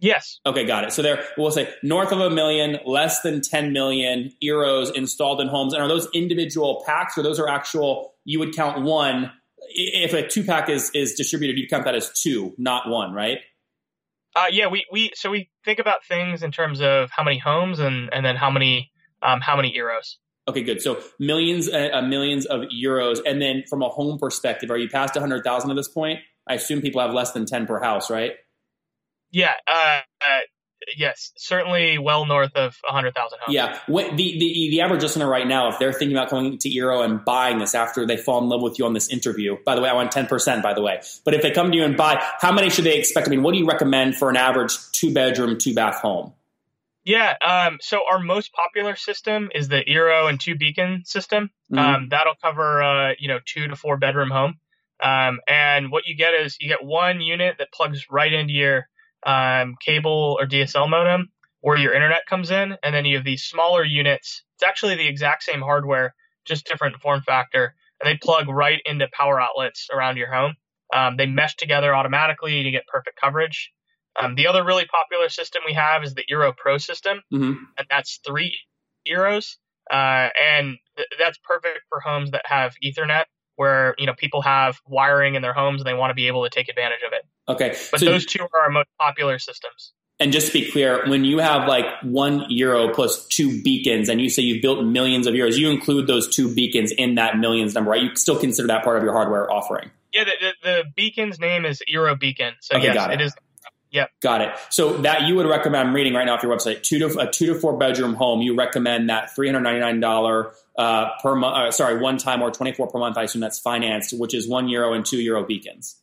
Yes. 0.00 0.40
Okay, 0.46 0.64
got 0.64 0.84
it. 0.84 0.92
So 0.92 1.02
there, 1.02 1.22
we'll 1.36 1.50
say 1.50 1.72
north 1.82 2.10
of 2.10 2.20
a 2.20 2.30
million, 2.30 2.78
less 2.86 3.20
than 3.20 3.42
10 3.42 3.74
million 3.74 4.32
Eeros 4.42 4.94
installed 4.94 5.42
in 5.42 5.46
homes. 5.46 5.74
And 5.74 5.82
are 5.82 5.88
those 5.88 6.08
individual 6.14 6.82
packs, 6.86 7.18
or 7.18 7.22
those 7.22 7.38
are 7.38 7.48
actual? 7.48 8.14
You 8.24 8.38
would 8.38 8.54
count 8.54 8.82
one. 8.82 9.30
If 9.68 10.14
a 10.14 10.26
two 10.26 10.42
pack 10.42 10.68
is 10.68 10.90
is 10.94 11.14
distributed, 11.14 11.58
you'd 11.58 11.70
count 11.70 11.84
that 11.84 11.94
as 11.94 12.10
two, 12.18 12.54
not 12.58 12.88
one, 12.88 13.12
right? 13.12 13.38
Uh, 14.36 14.46
yeah, 14.50 14.68
we, 14.68 14.86
we 14.92 15.10
so 15.14 15.30
we 15.30 15.50
think 15.64 15.78
about 15.78 16.04
things 16.04 16.42
in 16.42 16.52
terms 16.52 16.80
of 16.80 17.10
how 17.10 17.24
many 17.24 17.38
homes 17.38 17.78
and 17.78 18.12
and 18.12 18.24
then 18.24 18.36
how 18.36 18.50
many 18.50 18.90
um, 19.22 19.40
how 19.40 19.56
many 19.56 19.74
Eeros. 19.76 20.16
Okay, 20.48 20.62
good. 20.62 20.80
So 20.80 21.00
millions 21.18 21.68
uh, 21.68 21.90
uh 21.92 22.02
millions 22.02 22.46
of 22.46 22.62
Eeros, 22.72 23.20
and 23.26 23.42
then 23.42 23.64
from 23.68 23.82
a 23.82 23.88
home 23.88 24.18
perspective, 24.18 24.70
are 24.70 24.78
you 24.78 24.88
past 24.88 25.16
a 25.16 25.20
hundred 25.20 25.42
thousand 25.44 25.70
at 25.70 25.76
this 25.76 25.88
point? 25.88 26.20
I 26.48 26.54
assume 26.54 26.80
people 26.80 27.00
have 27.00 27.12
less 27.12 27.32
than 27.32 27.44
ten 27.44 27.66
per 27.66 27.80
house, 27.80 28.10
right? 28.10 28.32
Yeah, 29.32 29.52
uh, 29.68 30.00
uh 30.20 30.40
yes, 30.96 31.32
certainly 31.36 31.98
well 31.98 32.26
north 32.26 32.52
of 32.54 32.76
100,000 32.82 33.38
homes. 33.40 33.54
Yeah. 33.54 33.78
What, 33.86 34.16
the, 34.16 34.16
the, 34.16 34.68
the 34.70 34.80
average 34.80 35.02
listener 35.02 35.28
right 35.28 35.46
now, 35.46 35.68
if 35.68 35.78
they're 35.78 35.92
thinking 35.92 36.16
about 36.16 36.30
coming 36.30 36.58
to 36.58 36.68
Eero 36.68 37.04
and 37.04 37.24
buying 37.24 37.58
this 37.58 37.74
after 37.74 38.06
they 38.06 38.16
fall 38.16 38.42
in 38.42 38.48
love 38.48 38.62
with 38.62 38.78
you 38.78 38.86
on 38.86 38.92
this 38.92 39.08
interview, 39.08 39.56
by 39.64 39.74
the 39.74 39.80
way, 39.80 39.88
I 39.88 39.94
want 39.94 40.12
10%, 40.12 40.62
by 40.62 40.74
the 40.74 40.82
way. 40.82 41.00
But 41.24 41.34
if 41.34 41.42
they 41.42 41.50
come 41.50 41.70
to 41.70 41.76
you 41.76 41.84
and 41.84 41.96
buy, 41.96 42.22
how 42.40 42.52
many 42.52 42.70
should 42.70 42.84
they 42.84 42.98
expect? 42.98 43.28
I 43.28 43.30
mean, 43.30 43.42
what 43.42 43.52
do 43.52 43.58
you 43.58 43.66
recommend 43.66 44.16
for 44.16 44.30
an 44.30 44.36
average 44.36 44.76
two 44.92 45.12
bedroom, 45.12 45.58
two 45.58 45.74
bath 45.74 45.96
home? 45.96 46.32
Yeah. 47.04 47.34
Um, 47.44 47.78
so 47.80 48.02
our 48.10 48.18
most 48.18 48.52
popular 48.52 48.94
system 48.96 49.50
is 49.54 49.68
the 49.68 49.82
Eero 49.82 50.28
and 50.28 50.38
two 50.38 50.54
beacon 50.54 51.02
system. 51.04 51.50
Mm-hmm. 51.72 51.78
Um, 51.78 52.08
that'll 52.10 52.34
cover, 52.42 52.82
uh, 52.82 53.12
you 53.18 53.28
know, 53.28 53.38
two 53.44 53.68
to 53.68 53.76
four 53.76 53.96
bedroom 53.96 54.30
home. 54.30 54.58
Um, 55.02 55.40
and 55.48 55.90
what 55.90 56.06
you 56.06 56.14
get 56.14 56.34
is 56.34 56.58
you 56.60 56.68
get 56.68 56.84
one 56.84 57.20
unit 57.20 57.56
that 57.58 57.72
plugs 57.72 58.06
right 58.10 58.32
into 58.32 58.52
your 58.52 58.86
um, 59.24 59.76
cable 59.84 60.36
or 60.38 60.46
DSL 60.46 60.88
modem 60.88 61.30
where 61.60 61.76
your 61.76 61.92
internet 61.92 62.26
comes 62.26 62.50
in, 62.50 62.76
and 62.82 62.94
then 62.94 63.04
you 63.04 63.16
have 63.16 63.24
these 63.24 63.44
smaller 63.44 63.84
units. 63.84 64.42
It's 64.56 64.62
actually 64.62 64.96
the 64.96 65.06
exact 65.06 65.42
same 65.42 65.60
hardware, 65.60 66.14
just 66.46 66.66
different 66.66 67.00
form 67.00 67.22
factor, 67.22 67.74
and 68.00 68.10
they 68.10 68.18
plug 68.18 68.48
right 68.48 68.80
into 68.86 69.08
power 69.12 69.40
outlets 69.40 69.88
around 69.92 70.16
your 70.16 70.32
home. 70.32 70.54
Um, 70.92 71.16
they 71.16 71.26
mesh 71.26 71.56
together 71.56 71.94
automatically, 71.94 72.56
and 72.56 72.64
you 72.64 72.72
get 72.72 72.86
perfect 72.86 73.20
coverage. 73.20 73.70
Um, 74.18 74.34
the 74.34 74.48
other 74.48 74.64
really 74.64 74.86
popular 74.86 75.28
system 75.28 75.62
we 75.66 75.74
have 75.74 76.02
is 76.02 76.14
the 76.14 76.24
Eero 76.30 76.56
Pro 76.56 76.78
system, 76.78 77.22
mm-hmm. 77.32 77.62
and 77.78 77.86
that's 77.88 78.20
three 78.26 78.56
Eeros, 79.08 79.56
uh, 79.90 80.28
and 80.40 80.78
th- 80.96 81.08
that's 81.18 81.38
perfect 81.38 81.80
for 81.88 82.00
homes 82.00 82.32
that 82.32 82.42
have 82.46 82.74
Ethernet 82.84 83.26
where 83.56 83.94
you 83.98 84.06
know 84.06 84.14
people 84.14 84.42
have 84.42 84.80
wiring 84.86 85.34
in 85.34 85.42
their 85.42 85.52
homes 85.52 85.80
and 85.80 85.86
they 85.86 85.94
want 85.94 86.10
to 86.10 86.14
be 86.14 86.26
able 86.26 86.44
to 86.44 86.50
take 86.50 86.68
advantage 86.68 87.00
of 87.06 87.12
it. 87.12 87.26
Okay, 87.48 87.76
but 87.90 88.00
so 88.00 88.06
those 88.06 88.26
two 88.26 88.42
are 88.42 88.60
our 88.62 88.70
most 88.70 88.88
popular 88.98 89.38
systems. 89.38 89.92
And 90.20 90.32
just 90.32 90.48
to 90.48 90.52
be 90.52 90.70
clear, 90.70 91.08
when 91.08 91.24
you 91.24 91.38
have 91.38 91.66
like 91.66 91.86
one 92.02 92.40
Eero 92.50 92.94
plus 92.94 93.26
two 93.28 93.62
beacons, 93.62 94.10
and 94.10 94.20
you 94.20 94.28
say 94.28 94.42
you've 94.42 94.60
built 94.60 94.84
millions 94.84 95.26
of 95.26 95.32
Eeros, 95.32 95.56
you 95.56 95.70
include 95.70 96.06
those 96.06 96.28
two 96.28 96.54
beacons 96.54 96.92
in 96.92 97.14
that 97.14 97.38
millions 97.38 97.74
number, 97.74 97.92
right? 97.92 98.02
You 98.02 98.14
still 98.16 98.38
consider 98.38 98.68
that 98.68 98.84
part 98.84 98.98
of 98.98 99.02
your 99.02 99.14
hardware 99.14 99.50
offering. 99.50 99.90
Yeah, 100.12 100.24
the, 100.24 100.32
the, 100.40 100.52
the 100.62 100.84
beacon's 100.94 101.40
name 101.40 101.64
is 101.64 101.82
Eero 101.90 102.18
Beacon. 102.18 102.54
So 102.60 102.76
okay, 102.76 102.92
yes, 102.92 103.06
it. 103.06 103.12
it 103.12 103.20
is 103.22 103.34
Yep. 103.92 104.10
Got 104.20 104.40
it. 104.42 104.50
So 104.70 104.98
that 104.98 105.22
you 105.22 105.34
would 105.34 105.46
recommend, 105.46 105.88
I'm 105.88 105.94
reading 105.94 106.14
right 106.14 106.24
now 106.24 106.34
off 106.36 106.42
your 106.42 106.56
website, 106.56 106.82
two 106.82 106.98
to 107.00 107.18
a 107.18 107.30
two 107.30 107.46
to 107.46 107.54
four 107.54 107.76
bedroom 107.76 108.14
home, 108.14 108.40
you 108.40 108.54
recommend 108.54 109.10
that 109.10 109.30
$399 109.36 110.52
uh, 110.78 111.08
per 111.22 111.34
month, 111.34 111.56
uh, 111.56 111.70
sorry, 111.72 112.00
one 112.00 112.16
time 112.16 112.40
or 112.40 112.50
24 112.50 112.86
per 112.88 112.98
month. 112.98 113.18
I 113.18 113.24
assume 113.24 113.40
that's 113.40 113.58
financed, 113.58 114.18
which 114.18 114.32
is 114.34 114.48
one 114.48 114.68
Eero 114.68 114.94
and 114.94 115.04
two 115.04 115.18
Eero 115.18 115.46
beacons. 115.46 115.96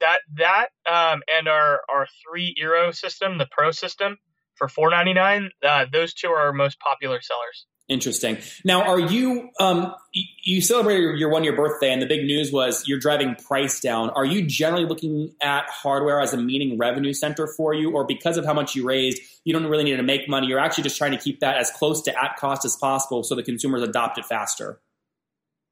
that 0.00 0.20
that 0.36 0.68
um, 0.90 1.22
and 1.28 1.48
our 1.48 1.80
our 1.88 2.06
three 2.22 2.54
Eero 2.62 2.94
system, 2.94 3.38
the 3.38 3.46
Pro 3.50 3.70
system 3.72 4.18
for 4.54 4.68
four 4.68 4.90
ninety 4.90 5.12
nine. 5.14 5.50
Uh, 5.62 5.86
those 5.90 6.14
two 6.14 6.28
are 6.28 6.46
our 6.46 6.52
most 6.52 6.78
popular 6.78 7.20
sellers. 7.20 7.66
Interesting. 7.88 8.38
Now, 8.64 8.82
are 8.82 8.98
you 8.98 9.50
um, 9.60 9.94
you 10.12 10.60
celebrated 10.60 11.20
your 11.20 11.28
one 11.28 11.44
year 11.44 11.54
birthday, 11.54 11.92
and 11.92 12.02
the 12.02 12.06
big 12.06 12.24
news 12.24 12.50
was 12.50 12.82
you're 12.88 12.98
driving 12.98 13.36
price 13.36 13.78
down. 13.78 14.10
Are 14.10 14.24
you 14.24 14.44
generally 14.44 14.84
looking 14.84 15.32
at 15.40 15.66
hardware 15.68 16.20
as 16.20 16.32
a 16.32 16.36
meaning 16.36 16.78
revenue 16.78 17.12
center 17.12 17.46
for 17.46 17.74
you, 17.74 17.92
or 17.92 18.04
because 18.04 18.38
of 18.38 18.44
how 18.44 18.54
much 18.54 18.74
you 18.74 18.84
raised, 18.84 19.22
you 19.44 19.52
don't 19.52 19.66
really 19.66 19.84
need 19.84 19.98
to 19.98 20.02
make 20.02 20.28
money? 20.28 20.48
You're 20.48 20.58
actually 20.58 20.82
just 20.82 20.98
trying 20.98 21.12
to 21.12 21.16
keep 21.16 21.38
that 21.40 21.58
as 21.58 21.70
close 21.70 22.02
to 22.02 22.24
at 22.24 22.36
cost 22.38 22.64
as 22.64 22.74
possible, 22.74 23.22
so 23.22 23.36
the 23.36 23.44
consumers 23.44 23.82
adopt 23.82 24.18
it 24.18 24.24
faster. 24.24 24.80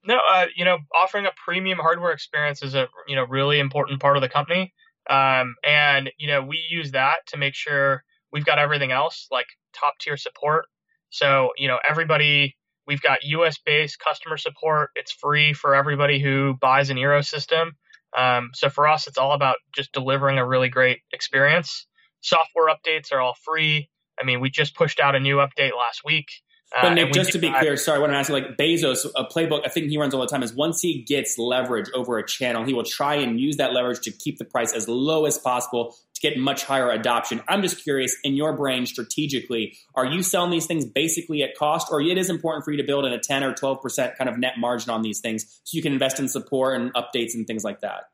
No, 0.05 0.21
uh, 0.31 0.47
you 0.55 0.65
know, 0.65 0.79
offering 0.95 1.27
a 1.27 1.33
premium 1.45 1.79
hardware 1.79 2.13
experience 2.13 2.63
is 2.63 2.77
a 2.77 2.87
you 3.09 3.17
know 3.17 3.25
really 3.25 3.59
important 3.59 4.01
part 4.01 4.17
of 4.17 4.21
the 4.21 4.29
company, 4.29 4.73
um, 5.11 5.57
and 5.65 6.13
you 6.17 6.29
know 6.29 6.43
we 6.43 6.65
use 6.71 6.93
that 6.93 7.27
to 7.29 7.39
make 7.39 7.57
sure 7.57 8.05
we've 8.33 8.45
got 8.45 8.61
everything 8.61 8.93
else 8.93 9.27
like 9.33 9.47
top 9.73 9.95
tier 9.99 10.17
support 10.17 10.67
so, 11.15 11.51
you 11.57 11.69
know, 11.69 11.79
everybody, 11.89 12.57
we've 12.89 13.01
got 13.01 13.23
US 13.23 13.57
based 13.65 14.01
customer 14.01 14.37
support. 14.37 14.91
It's 14.97 15.13
free 15.13 15.53
for 15.53 15.77
everybody 15.77 16.19
who 16.19 16.55
buys 16.61 16.91
an 16.91 16.97
Eero 16.97 17.25
system. 17.25 17.77
Um, 18.19 18.51
so 18.53 18.69
for 18.69 18.89
us, 18.89 19.07
it's 19.07 19.17
all 19.17 19.33
about 19.33 19.59
just 19.73 19.93
delivering 19.93 20.39
a 20.39 20.47
really 20.47 20.69
great 20.69 21.03
experience. 21.13 21.87
Software 22.21 22.67
updates 22.67 23.13
are 23.13 23.21
all 23.21 23.37
free. 23.45 23.89
I 24.21 24.25
mean, 24.25 24.41
we 24.41 24.51
just 24.51 24.75
pushed 24.75 24.99
out 24.99 25.15
a 25.15 25.21
new 25.21 25.37
update 25.37 25.77
last 25.79 26.03
week. 26.05 26.27
But 26.73 26.87
uh, 26.87 26.95
Nick, 26.95 27.13
just 27.13 27.31
to 27.31 27.39
be 27.39 27.49
that. 27.49 27.61
clear, 27.61 27.77
sorry, 27.77 27.99
I 27.99 28.01
want 28.01 28.13
to 28.13 28.17
ask 28.17 28.29
you, 28.29 28.35
like 28.35 28.57
Bezos, 28.57 29.07
a 29.15 29.25
playbook, 29.25 29.65
I 29.65 29.69
think 29.69 29.91
he 29.91 29.99
runs 29.99 30.15
all 30.15 30.21
the 30.21 30.27
time 30.27 30.43
is 30.43 30.53
once 30.53 30.81
he 30.81 31.05
gets 31.05 31.39
leverage 31.39 31.89
over 31.95 32.19
a 32.19 32.27
channel, 32.27 32.65
he 32.65 32.75
will 32.75 32.83
try 32.83 33.15
and 33.15 33.39
use 33.39 33.59
that 33.59 33.73
leverage 33.73 34.01
to 34.01 34.11
keep 34.11 34.39
the 34.39 34.45
price 34.45 34.73
as 34.73 34.89
low 34.89 35.27
as 35.27 35.39
possible 35.39 35.95
get 36.25 36.39
much 36.39 36.65
higher 36.65 36.91
adoption. 36.91 37.43
I'm 37.49 37.61
just 37.61 37.83
curious, 37.83 38.17
in 38.25 38.35
your 38.35 38.57
brain 38.57 38.87
strategically, 38.87 39.77
are 39.95 40.07
you 40.07 40.23
selling 40.23 40.51
these 40.51 40.67
things 40.67 40.85
basically 40.85 41.43
at 41.43 41.55
cost, 41.57 41.89
or 41.91 42.01
it 42.01 42.17
is 42.17 42.31
important 42.31 42.65
for 42.65 42.73
you 42.73 42.79
to 42.79 42.85
build 42.85 43.05
in 43.05 43.13
a 43.13 43.19
10 43.19 43.45
or 43.45 43.53
12% 43.53 44.17
kind 44.17 44.31
of 44.31 44.39
net 44.39 44.55
margin 44.59 44.91
on 44.91 45.03
these 45.03 45.21
things 45.21 45.61
so 45.65 45.77
you 45.77 45.83
can 45.83 45.93
invest 45.93 46.19
in 46.19 46.29
support 46.29 46.81
and 46.81 46.93
updates 46.95 47.35
and 47.35 47.47
things 47.47 47.63
like 47.63 47.81
that? 47.81 48.05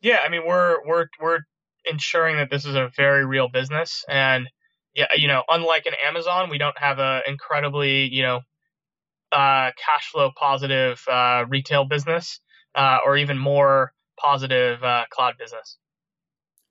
Yeah, 0.00 0.18
I 0.24 0.28
mean, 0.28 0.42
we're 0.46 0.76
we're 0.86 1.06
we're 1.20 1.38
ensuring 1.90 2.36
that 2.36 2.50
this 2.50 2.66
is 2.66 2.74
a 2.74 2.90
very 2.96 3.24
real 3.24 3.48
business 3.48 4.04
and 4.08 4.46
yeah, 4.94 5.06
you 5.16 5.28
know, 5.28 5.42
unlike 5.48 5.86
an 5.86 5.92
Amazon, 6.06 6.50
we 6.50 6.58
don't 6.58 6.78
have 6.78 6.98
a 6.98 7.20
incredibly, 7.26 8.12
you 8.12 8.22
know, 8.22 8.40
uh, 9.32 9.70
cash 9.76 10.10
flow 10.10 10.30
positive 10.36 11.02
uh, 11.08 11.44
retail 11.48 11.84
business 11.84 12.40
uh, 12.74 12.98
or 13.04 13.16
even 13.16 13.38
more 13.38 13.92
positive 14.18 14.82
uh, 14.82 15.04
cloud 15.10 15.34
business. 15.38 15.78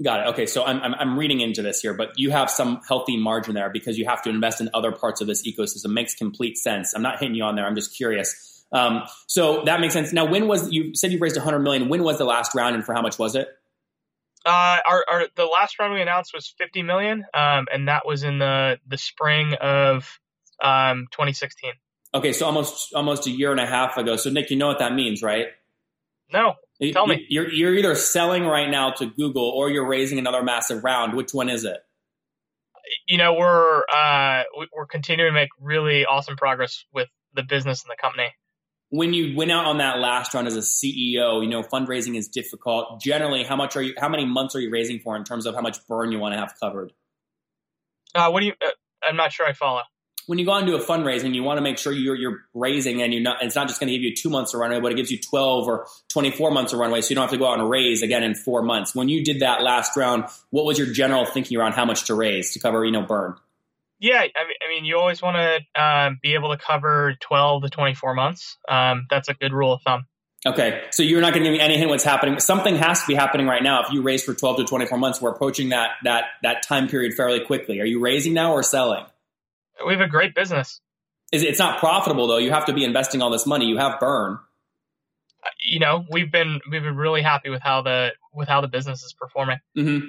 Got 0.03 0.19
it. 0.19 0.27
Okay, 0.27 0.45
so 0.45 0.63
I'm, 0.63 0.79
I'm, 0.81 0.93
I'm 0.93 1.17
reading 1.17 1.41
into 1.41 1.63
this 1.63 1.81
here, 1.81 1.93
but 1.93 2.17
you 2.17 2.29
have 2.29 2.51
some 2.51 2.81
healthy 2.87 3.17
margin 3.17 3.55
there 3.55 3.69
because 3.71 3.97
you 3.97 4.05
have 4.05 4.21
to 4.23 4.29
invest 4.29 4.61
in 4.61 4.69
other 4.73 4.91
parts 4.91 5.21
of 5.21 5.27
this 5.27 5.47
ecosystem. 5.47 5.91
Makes 5.91 6.13
complete 6.13 6.57
sense. 6.57 6.93
I'm 6.93 7.01
not 7.01 7.19
hitting 7.19 7.33
you 7.33 7.43
on 7.43 7.55
there. 7.55 7.65
I'm 7.65 7.75
just 7.75 7.95
curious. 7.95 8.63
Um, 8.71 9.03
so 9.25 9.63
that 9.65 9.79
makes 9.79 9.93
sense. 9.93 10.13
Now, 10.13 10.25
when 10.25 10.47
was 10.47 10.71
you 10.71 10.93
said 10.93 11.11
you 11.11 11.17
raised 11.17 11.35
100 11.35 11.59
million? 11.59 11.89
When 11.89 12.03
was 12.03 12.19
the 12.19 12.25
last 12.25 12.53
round, 12.53 12.75
and 12.75 12.85
for 12.85 12.93
how 12.93 13.01
much 13.01 13.17
was 13.17 13.35
it? 13.35 13.47
Uh, 14.45 14.77
our, 14.85 15.03
our 15.09 15.27
the 15.35 15.45
last 15.45 15.79
round 15.79 15.93
we 15.93 16.01
announced 16.01 16.31
was 16.33 16.53
50 16.57 16.83
million, 16.83 17.25
um, 17.33 17.65
and 17.73 17.87
that 17.87 18.05
was 18.05 18.23
in 18.23 18.37
the 18.37 18.79
the 18.87 18.97
spring 18.97 19.55
of 19.59 20.19
um, 20.61 21.07
2016. 21.11 21.71
Okay, 22.13 22.33
so 22.33 22.45
almost 22.45 22.93
almost 22.93 23.25
a 23.25 23.31
year 23.31 23.51
and 23.51 23.59
a 23.59 23.65
half 23.65 23.97
ago. 23.97 24.15
So 24.15 24.29
Nick, 24.29 24.51
you 24.51 24.57
know 24.57 24.67
what 24.67 24.79
that 24.79 24.93
means, 24.93 25.23
right? 25.23 25.47
No, 26.31 26.55
tell 26.93 27.07
me. 27.07 27.25
You're 27.29 27.51
you're 27.51 27.75
either 27.75 27.95
selling 27.95 28.45
right 28.45 28.69
now 28.69 28.91
to 28.91 29.05
Google 29.05 29.49
or 29.49 29.69
you're 29.69 29.87
raising 29.87 30.19
another 30.19 30.43
massive 30.43 30.83
round. 30.83 31.15
Which 31.15 31.33
one 31.33 31.49
is 31.49 31.63
it? 31.63 31.77
You 33.07 33.17
know, 33.17 33.33
we're 33.33 33.83
uh, 33.93 34.43
we're 34.73 34.85
continuing 34.85 35.29
to 35.29 35.33
make 35.33 35.49
really 35.59 36.05
awesome 36.05 36.35
progress 36.35 36.85
with 36.93 37.09
the 37.33 37.43
business 37.43 37.83
and 37.83 37.91
the 37.91 38.01
company 38.01 38.29
when 38.89 39.13
you 39.13 39.35
went 39.35 39.51
out 39.51 39.65
on 39.65 39.79
that 39.79 39.99
last 39.99 40.33
round 40.33 40.47
as 40.47 40.55
a 40.55 40.61
CEO, 40.61 41.43
you 41.43 41.49
know, 41.49 41.61
fundraising 41.61 42.17
is 42.17 42.27
difficult. 42.27 43.01
Generally, 43.01 43.43
how 43.43 43.55
much 43.55 43.75
are 43.75 43.81
you, 43.81 43.93
how 43.97 44.07
many 44.07 44.25
months 44.25 44.55
are 44.55 44.59
you 44.59 44.69
raising 44.69 44.99
for 44.99 45.15
in 45.15 45.23
terms 45.23 45.45
of 45.45 45.55
how 45.55 45.61
much 45.61 45.77
burn 45.87 46.11
you 46.11 46.19
want 46.19 46.33
to 46.33 46.39
have 46.39 46.53
covered? 46.61 46.93
Uh, 48.15 48.29
what 48.29 48.39
do 48.39 48.47
you, 48.47 48.53
uh, 48.65 48.69
I'm 49.03 49.17
not 49.17 49.33
sure 49.33 49.45
I 49.45 49.53
follow. 49.53 49.81
When 50.27 50.37
you 50.37 50.45
go 50.45 50.57
into 50.57 50.75
a 50.75 50.79
fundraising, 50.79 51.33
you 51.33 51.41
want 51.41 51.57
to 51.57 51.61
make 51.61 51.77
sure 51.77 51.91
you're, 51.91 52.15
you're 52.15 52.45
raising 52.53 53.01
and 53.01 53.13
you're 53.13 53.23
not, 53.23 53.41
it's 53.41 53.55
not 53.55 53.67
just 53.67 53.79
going 53.79 53.87
to 53.87 53.93
give 53.97 54.03
you 54.03 54.15
two 54.15 54.29
months 54.29 54.53
of 54.53 54.59
runway, 54.59 54.79
but 54.79 54.91
it 54.91 54.95
gives 54.95 55.09
you 55.09 55.19
12 55.19 55.67
or 55.67 55.87
24 56.09 56.51
months 56.51 56.73
of 56.73 56.79
runway. 56.79 57.01
So 57.01 57.09
you 57.09 57.15
don't 57.15 57.23
have 57.23 57.31
to 57.31 57.37
go 57.37 57.47
out 57.47 57.59
and 57.59 57.69
raise 57.69 58.03
again 58.03 58.23
in 58.23 58.35
four 58.35 58.61
months. 58.61 58.93
When 58.93 59.09
you 59.09 59.23
did 59.23 59.39
that 59.39 59.63
last 59.63 59.97
round, 59.97 60.25
what 60.49 60.65
was 60.65 60.77
your 60.77 60.87
general 60.87 61.25
thinking 61.25 61.57
around 61.57 61.73
how 61.73 61.85
much 61.85 62.05
to 62.05 62.13
raise 62.13 62.51
to 62.51 62.59
cover, 62.59 62.85
you 62.85 62.91
know, 62.91 63.03
burn? 63.03 63.35
Yeah, 63.99 64.19
I 64.19 64.69
mean, 64.69 64.85
you 64.85 64.99
always 64.99 65.21
want 65.21 65.37
to 65.37 65.81
um, 65.81 66.19
be 66.21 66.35
able 66.35 66.49
to 66.49 66.57
cover 66.57 67.15
12 67.19 67.63
to 67.63 67.69
24 67.69 68.13
months. 68.13 68.57
Um, 68.69 69.07
that's 69.09 69.27
a 69.27 69.33
good 69.33 69.53
rule 69.53 69.73
of 69.73 69.81
thumb. 69.81 70.05
Okay, 70.45 70.83
so 70.91 71.01
you're 71.01 71.19
not 71.19 71.33
going 71.33 71.43
to 71.43 71.49
give 71.49 71.57
me 71.57 71.63
any 71.63 71.77
hint 71.77 71.89
what's 71.89 72.03
happening. 72.03 72.39
Something 72.39 72.75
has 72.75 73.01
to 73.01 73.07
be 73.07 73.15
happening 73.15 73.47
right 73.47 73.63
now. 73.63 73.81
If 73.81 73.91
you 73.91 74.03
raise 74.03 74.23
for 74.23 74.33
12 74.35 74.57
to 74.57 74.63
24 74.65 74.97
months, 74.97 75.19
we're 75.19 75.31
approaching 75.31 75.69
that 75.69 75.91
that 76.03 76.25
that 76.43 76.61
time 76.61 76.87
period 76.87 77.15
fairly 77.15 77.39
quickly. 77.39 77.81
Are 77.81 77.85
you 77.85 77.99
raising 77.99 78.33
now 78.33 78.53
or 78.53 78.61
selling? 78.61 79.03
We 79.85 79.93
have 79.93 80.01
a 80.01 80.07
great 80.07 80.35
business. 80.35 80.81
It's 81.31 81.59
not 81.59 81.79
profitable 81.79 82.27
though? 82.27 82.37
You 82.37 82.51
have 82.51 82.65
to 82.65 82.73
be 82.73 82.83
investing 82.83 83.21
all 83.21 83.29
this 83.29 83.45
money. 83.45 83.65
You 83.65 83.77
have 83.77 83.99
burn. 83.99 84.39
Uh, 85.43 85.49
you 85.59 85.79
know, 85.79 86.05
we've 86.09 86.31
been 86.31 86.61
we've 86.71 86.81
been 86.81 86.95
really 86.95 87.21
happy 87.21 87.49
with 87.49 87.61
how 87.61 87.81
the 87.81 88.11
with 88.33 88.47
how 88.47 88.61
the 88.61 88.67
business 88.67 89.03
is 89.03 89.13
performing. 89.13 89.57
Mm-hmm. 89.77 90.07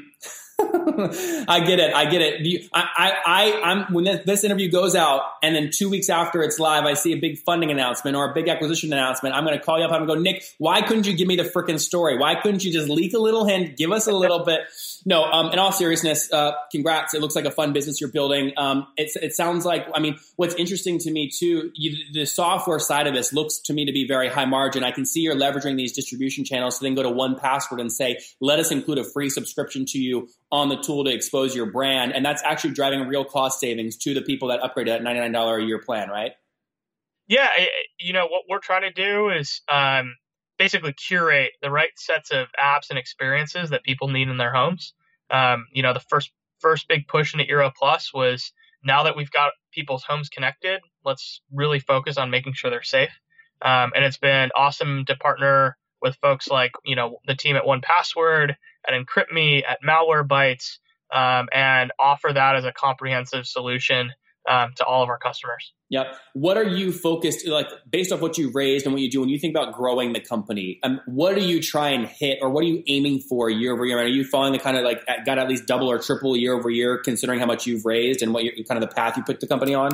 I 1.48 1.62
get 1.64 1.78
it. 1.78 1.94
I 1.94 2.06
get 2.06 2.20
it. 2.20 2.40
You, 2.40 2.68
I, 2.72 3.12
I, 3.24 3.60
I'm 3.62 3.92
when 3.92 4.04
this, 4.04 4.24
this, 4.26 4.44
interview 4.44 4.68
goes 4.68 4.96
out, 4.96 5.22
and 5.40 5.54
then 5.54 5.70
two 5.72 5.88
weeks 5.88 6.10
after 6.10 6.42
it's 6.42 6.58
live, 6.58 6.84
I 6.84 6.94
see 6.94 7.12
a 7.12 7.16
big 7.16 7.38
funding 7.38 7.70
announcement 7.70 8.16
or 8.16 8.30
a 8.30 8.34
big 8.34 8.48
acquisition 8.48 8.92
announcement. 8.92 9.36
I'm 9.36 9.44
going 9.44 9.56
to 9.56 9.64
call 9.64 9.78
you 9.78 9.84
up. 9.84 9.92
I'm 9.92 10.06
going 10.06 10.08
to 10.08 10.14
go, 10.16 10.20
Nick. 10.20 10.42
Why 10.58 10.82
couldn't 10.82 11.06
you 11.06 11.16
give 11.16 11.28
me 11.28 11.36
the 11.36 11.44
freaking 11.44 11.78
story? 11.78 12.18
Why 12.18 12.34
couldn't 12.34 12.64
you 12.64 12.72
just 12.72 12.88
leak 12.88 13.14
a 13.14 13.18
little 13.18 13.46
hint, 13.46 13.76
give 13.76 13.92
us 13.92 14.08
a 14.08 14.12
little 14.12 14.44
bit? 14.44 14.62
No. 15.04 15.22
Um, 15.24 15.52
in 15.52 15.60
all 15.60 15.70
seriousness, 15.70 16.32
uh, 16.32 16.52
congrats. 16.72 17.14
It 17.14 17.20
looks 17.20 17.36
like 17.36 17.44
a 17.44 17.52
fun 17.52 17.72
business 17.72 18.00
you're 18.00 18.10
building. 18.10 18.52
Um, 18.56 18.88
it, 18.96 19.10
it 19.22 19.34
sounds 19.34 19.64
like. 19.64 19.86
I 19.94 20.00
mean, 20.00 20.18
what's 20.36 20.56
interesting 20.56 20.98
to 20.98 21.10
me 21.12 21.30
too, 21.30 21.70
you, 21.74 21.96
the 22.12 22.26
software 22.26 22.80
side 22.80 23.06
of 23.06 23.14
this 23.14 23.32
looks 23.32 23.58
to 23.60 23.72
me 23.72 23.84
to 23.84 23.92
be 23.92 24.08
very 24.08 24.28
high 24.28 24.44
margin. 24.44 24.82
I 24.82 24.90
can 24.90 25.06
see 25.06 25.20
you're 25.20 25.36
leveraging 25.36 25.76
these 25.76 25.92
distribution 25.92 26.44
channels 26.44 26.78
to 26.78 26.84
then 26.84 26.96
go 26.96 27.04
to 27.04 27.10
1Password 27.10 27.80
and 27.80 27.92
say, 27.92 28.18
let 28.40 28.58
us 28.58 28.72
include 28.72 28.98
a 28.98 29.04
free 29.04 29.30
subscription 29.30 29.84
to 29.86 29.98
you 29.98 30.28
on 30.50 30.68
the 30.68 30.76
tool 30.76 31.04
to 31.04 31.12
expose 31.12 31.54
your 31.54 31.66
brand. 31.66 32.14
And 32.14 32.24
that's 32.24 32.42
actually 32.42 32.72
driving 32.72 33.06
real 33.06 33.24
cost 33.24 33.60
savings 33.60 33.96
to 33.98 34.14
the 34.14 34.22
people 34.22 34.48
that 34.48 34.62
upgrade 34.62 34.88
that 34.88 35.02
$99 35.02 35.62
a 35.62 35.66
year 35.66 35.78
plan, 35.78 36.08
right? 36.08 36.32
Yeah. 37.26 37.48
You 37.98 38.14
know, 38.14 38.26
what 38.26 38.42
we're 38.48 38.58
trying 38.58 38.82
to 38.82 38.92
do 38.92 39.30
is 39.30 39.60
um, 39.70 40.14
basically 40.58 40.94
curate 40.94 41.52
the 41.60 41.70
right 41.70 41.90
sets 41.96 42.30
of 42.30 42.48
apps 42.58 42.90
and 42.90 42.98
experiences 42.98 43.70
that 43.70 43.82
people 43.82 44.08
need 44.08 44.28
in 44.28 44.38
their 44.38 44.52
homes. 44.52 44.94
Um, 45.30 45.66
you 45.72 45.82
know, 45.82 45.92
the 45.92 46.00
first 46.00 46.30
first 46.60 46.88
big 46.88 47.06
push 47.06 47.34
into 47.34 47.44
Eero 47.44 47.72
Plus 47.74 48.12
was 48.12 48.52
now 48.82 49.04
that 49.04 49.16
we've 49.16 49.30
got 49.30 49.52
people's 49.72 50.04
homes 50.04 50.28
connected, 50.28 50.80
let's 51.04 51.40
really 51.52 51.78
focus 51.78 52.16
on 52.16 52.30
making 52.30 52.54
sure 52.54 52.70
they're 52.70 52.82
safe. 52.82 53.10
Um, 53.62 53.92
and 53.94 54.04
it's 54.04 54.18
been 54.18 54.50
awesome 54.56 55.04
to 55.06 55.16
partner 55.16 55.76
with 56.02 56.16
folks 56.16 56.48
like 56.48 56.72
you 56.84 56.96
know 56.96 57.18
the 57.26 57.34
team 57.34 57.56
at 57.56 57.64
1Password 57.64 58.54
at 58.86 58.94
EncryptMe 58.94 59.62
at 59.68 59.78
Malwarebytes 59.82 60.78
um, 61.12 61.48
and 61.52 61.92
offer 61.98 62.30
that 62.32 62.56
as 62.56 62.64
a 62.64 62.72
comprehensive 62.72 63.46
solution 63.46 64.12
um, 64.48 64.72
to 64.76 64.84
all 64.84 65.02
of 65.02 65.08
our 65.08 65.18
customers. 65.18 65.72
Yep. 65.90 66.16
What 66.34 66.56
are 66.56 66.64
you 66.64 66.92
focused 66.92 67.46
like 67.46 67.68
based 67.88 68.12
off 68.12 68.20
what 68.20 68.36
you 68.36 68.50
raised 68.50 68.86
and 68.86 68.94
what 68.94 69.00
you 69.00 69.10
do 69.10 69.20
when 69.20 69.28
you 69.28 69.38
think 69.38 69.56
about 69.56 69.74
growing 69.74 70.12
the 70.12 70.20
company? 70.20 70.78
Um, 70.82 71.00
what 71.06 71.34
do 71.34 71.42
you 71.42 71.62
try 71.62 71.90
and 71.90 72.06
hit, 72.06 72.38
or 72.42 72.50
what 72.50 72.64
are 72.64 72.66
you 72.66 72.82
aiming 72.86 73.20
for 73.20 73.48
year 73.48 73.72
over 73.72 73.84
year? 73.84 73.98
Are 73.98 74.06
you 74.06 74.24
following 74.24 74.52
the 74.52 74.58
kind 74.58 74.76
of 74.76 74.84
like 74.84 75.04
got 75.24 75.38
at 75.38 75.48
least 75.48 75.66
double 75.66 75.90
or 75.90 75.98
triple 75.98 76.36
year 76.36 76.54
over 76.54 76.70
year, 76.70 76.98
considering 76.98 77.40
how 77.40 77.46
much 77.46 77.66
you've 77.66 77.84
raised 77.84 78.22
and 78.22 78.34
what 78.34 78.44
you 78.44 78.64
kind 78.64 78.82
of 78.82 78.88
the 78.88 78.94
path 78.94 79.16
you 79.16 79.22
put 79.22 79.40
the 79.40 79.46
company 79.46 79.74
on? 79.74 79.92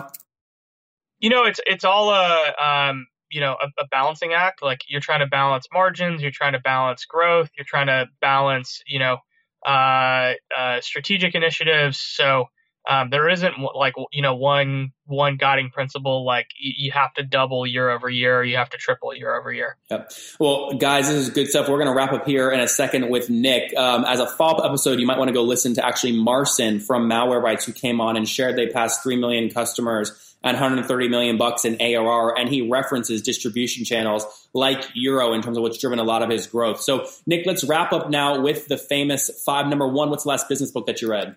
You 1.21 1.31
know, 1.31 1.45
it's 1.45 1.61
it's 1.67 1.85
all 1.85 2.11
a 2.11 2.55
um, 2.61 3.07
you 3.35 3.41
know 3.41 3.57
a, 3.61 3.67
a, 3.83 3.87
balancing 3.91 4.33
act 4.33 4.63
like 4.63 4.81
you're 4.89 5.01
trying 5.01 5.21
to 5.21 5.27
balance 5.27 5.67
margins 5.73 6.23
you're 6.23 6.31
trying 6.31 6.53
to 6.53 6.61
balance 6.61 7.05
growth 7.05 7.51
you're 7.57 7.67
trying 7.69 7.89
to 7.89 8.07
balance 8.21 8.81
you 8.87 8.99
know 8.99 9.19
uh, 9.65 10.35
uh, 10.57 10.81
strategic 10.81 11.35
initiatives. 11.35 11.99
So 11.99 12.47
um, 12.89 13.09
there 13.09 13.31
isn't 13.31 13.55
like 13.75 13.95
you 14.13 14.21
know 14.21 14.35
one 14.35 14.93
one 15.07 15.39
guiding 15.39 15.71
principle 15.71 16.27
like 16.27 16.49
you 16.61 16.93
have 16.93 17.15
to 17.15 17.23
double 17.23 17.67
year 17.67 17.89
over 17.89 18.11
year 18.11 18.45
you 18.45 18.57
have 18.57 18.69
to 18.71 18.77
triple 18.77 19.15
year 19.15 19.35
over 19.35 19.51
year. 19.51 19.79
Yep. 19.91 20.13
Well 20.39 20.75
guys 20.75 21.09
this 21.09 21.17
is 21.17 21.31
good 21.31 21.49
stuff. 21.49 21.67
We're 21.67 21.79
going 21.79 21.89
to 21.89 21.97
wrap 21.97 22.13
up 22.13 22.27
here 22.27 22.51
in 22.51 22.61
a 22.61 22.69
second 22.69 23.09
with 23.09 23.31
nick. 23.31 23.75
Um, 23.75 24.05
as 24.05 24.21
a 24.21 24.27
follow-up 24.27 24.67
episode 24.67 25.01
you 25.01 25.07
might 25.07 25.17
want 25.17 25.29
to 25.29 25.33
go 25.35 25.43
listen 25.43 25.73
to 25.77 25.87
actually 25.87 26.13
marcin 26.13 26.79
from 26.79 27.09
malwarebytes 27.09 27.65
who 27.65 27.73
came 27.73 28.03
on 28.03 28.19
and 28.19 28.29
shared 28.29 28.57
they 28.57 28.67
passed 28.67 29.03
3 29.03 29.17
million 29.17 29.49
customers 29.49 30.34
and 30.45 30.55
130 30.55 31.09
million 31.09 31.39
bucks 31.39 31.65
in 31.65 31.81
ARR. 31.81 32.39
And 32.39 32.49
he 32.49 32.69
references 32.69 33.23
distribution 33.23 33.85
channels 33.85 34.49
like 34.53 34.83
Eero 34.95 35.35
in 35.35 35.43
terms 35.43 35.57
of 35.57 35.63
what's 35.63 35.79
driven 35.79 35.99
a 35.99 36.05
lot 36.05 36.23
of 36.23 36.31
his 36.31 36.47
growth. 36.47 36.81
So, 36.81 37.07
Nick, 37.27 37.47
let's 37.47 37.65
wrap 37.65 37.93
up 37.93 38.11
now 38.11 38.41
with 38.41 38.69
the 38.69 38.77
famous 38.77 39.43
five. 39.45 39.67
Number 39.67 39.89
one, 39.89 40.11
what's 40.11 40.25
the 40.25 40.29
last 40.29 40.49
business 40.49 40.71
book 40.71 40.87
that 40.87 41.01
you 41.01 41.11
read? 41.11 41.35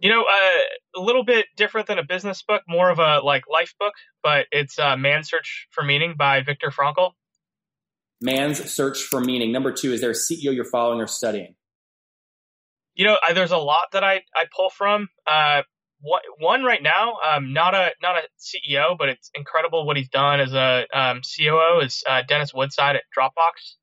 You 0.00 0.10
know, 0.10 0.22
uh, 0.22 1.00
a 1.00 1.00
little 1.00 1.24
bit 1.24 1.46
different 1.56 1.86
than 1.86 1.98
a 1.98 2.04
business 2.04 2.42
book, 2.42 2.62
more 2.66 2.90
of 2.90 2.98
a 2.98 3.20
like 3.24 3.44
life 3.48 3.74
book, 3.78 3.94
but 4.22 4.46
it's 4.50 4.78
uh, 4.78 4.96
Man's 4.96 5.28
Search 5.28 5.68
for 5.70 5.84
Meaning 5.84 6.14
by 6.18 6.42
Viktor 6.42 6.70
Frankl. 6.70 7.12
Man's 8.20 8.58
Search 8.70 9.02
for 9.02 9.20
Meaning. 9.20 9.52
Number 9.52 9.72
two, 9.72 9.92
is 9.92 10.00
there 10.00 10.10
a 10.10 10.14
CEO 10.14 10.54
you're 10.54 10.64
following 10.64 11.00
or 11.00 11.06
studying? 11.06 11.54
You 12.94 13.04
know, 13.06 13.16
I, 13.24 13.34
there's 13.34 13.52
a 13.52 13.58
lot 13.58 13.92
that 13.92 14.02
I, 14.02 14.22
I 14.34 14.46
pull 14.54 14.68
from. 14.70 15.08
Uh, 15.26 15.62
what, 16.00 16.22
one 16.38 16.64
right 16.64 16.82
now, 16.82 17.14
um, 17.26 17.52
not 17.52 17.74
a 17.74 17.90
not 18.02 18.16
a 18.16 18.22
CEO, 18.38 18.96
but 18.98 19.08
it's 19.08 19.30
incredible 19.34 19.86
what 19.86 19.96
he's 19.96 20.08
done 20.08 20.40
as 20.40 20.52
a 20.52 20.86
um, 20.94 21.20
COO 21.22 21.80
is 21.80 22.02
uh, 22.08 22.22
Dennis 22.26 22.54
Woodside 22.54 22.96
at 22.96 23.02
Dropbox. 23.16 23.76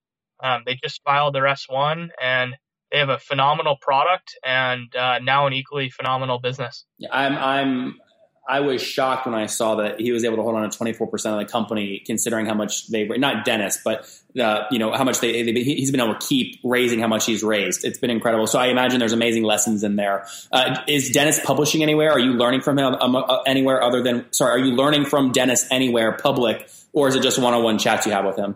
Um, 0.43 0.63
they 0.65 0.75
just 0.75 1.01
filed 1.03 1.35
their 1.35 1.43
S1 1.43 2.09
and 2.21 2.55
they 2.91 2.99
have 2.99 3.09
a 3.09 3.19
phenomenal 3.19 3.77
product 3.81 4.37
and 4.45 4.95
uh, 4.95 5.19
now 5.19 5.47
an 5.47 5.53
equally 5.53 5.89
phenomenal 5.89 6.39
business. 6.39 6.85
I'm 7.11 7.35
I'm 7.37 7.99
I 8.47 8.61
was 8.61 8.81
shocked 8.81 9.25
when 9.25 9.35
I 9.35 9.47
saw 9.47 9.75
that 9.75 9.99
he 9.99 10.11
was 10.11 10.23
able 10.23 10.37
to 10.37 10.41
hold 10.41 10.55
on 10.55 10.69
to 10.69 10.75
24 10.75 11.07
percent 11.07 11.35
of 11.35 11.45
the 11.45 11.51
company, 11.51 12.01
considering 12.05 12.45
how 12.45 12.53
much 12.53 12.87
they 12.87 13.03
were 13.03 13.17
not 13.17 13.43
Dennis, 13.43 13.79
but 13.83 14.09
uh, 14.39 14.63
you 14.71 14.79
know 14.79 14.93
how 14.93 15.03
much 15.03 15.19
they, 15.19 15.43
they, 15.43 15.63
he's 15.63 15.91
been 15.91 15.99
able 15.99 16.15
to 16.15 16.25
keep 16.25 16.59
raising 16.63 16.99
how 16.99 17.07
much 17.07 17.25
he's 17.25 17.43
raised. 17.43 17.83
It's 17.83 17.99
been 17.99 18.09
incredible. 18.09 18.47
So 18.47 18.57
I 18.57 18.67
imagine 18.67 18.99
there's 18.99 19.13
amazing 19.13 19.43
lessons 19.43 19.83
in 19.83 19.97
there. 19.97 20.25
Uh, 20.51 20.79
is 20.87 21.11
Dennis 21.11 21.39
publishing 21.43 21.83
anywhere? 21.83 22.11
Are 22.11 22.19
you 22.19 22.33
learning 22.33 22.61
from 22.61 22.79
him 22.79 22.95
um, 22.95 23.15
uh, 23.15 23.41
anywhere 23.45 23.83
other 23.83 24.01
than 24.01 24.31
sorry? 24.31 24.61
Are 24.61 24.65
you 24.65 24.75
learning 24.75 25.05
from 25.05 25.31
Dennis 25.31 25.67
anywhere 25.69 26.13
public, 26.13 26.69
or 26.93 27.09
is 27.09 27.15
it 27.15 27.23
just 27.23 27.39
one-on-one 27.39 27.79
chats 27.79 28.05
you 28.05 28.13
have 28.13 28.25
with 28.25 28.37
him? 28.37 28.55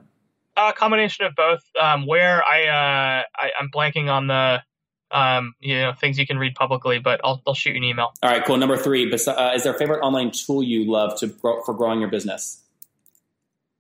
A 0.56 0.74
combination 0.74 1.26
of 1.26 1.36
both. 1.36 1.64
Um, 1.82 2.06
where 2.08 2.44
I, 2.44 2.68
uh, 2.68 3.24
I 3.36 3.50
I'm 3.60 3.70
blanking 3.74 4.10
on 4.10 4.28
the 4.28 4.62
um, 5.12 5.54
you 5.60 5.80
know 5.80 5.94
things 5.94 6.18
you 6.18 6.26
can 6.26 6.38
read 6.38 6.56
publicly, 6.56 7.00
but 7.00 7.20
I'll, 7.24 7.42
I'll 7.46 7.54
shoot 7.54 7.72
you 7.72 7.78
an 7.78 7.84
email. 7.84 8.14
All 8.24 8.30
right, 8.30 8.44
cool. 8.46 8.58
Number 8.58 8.78
three, 8.78 9.12
uh, 9.12 9.52
is 9.54 9.64
there 9.64 9.74
a 9.74 9.78
favorite 9.78 10.02
online 10.02 10.32
tool 10.32 10.64
you 10.64 10.90
love 10.90 11.20
to 11.20 11.28
grow, 11.28 11.62
for 11.64 11.74
growing 11.74 12.00
your 12.00 12.10
business? 12.10 12.62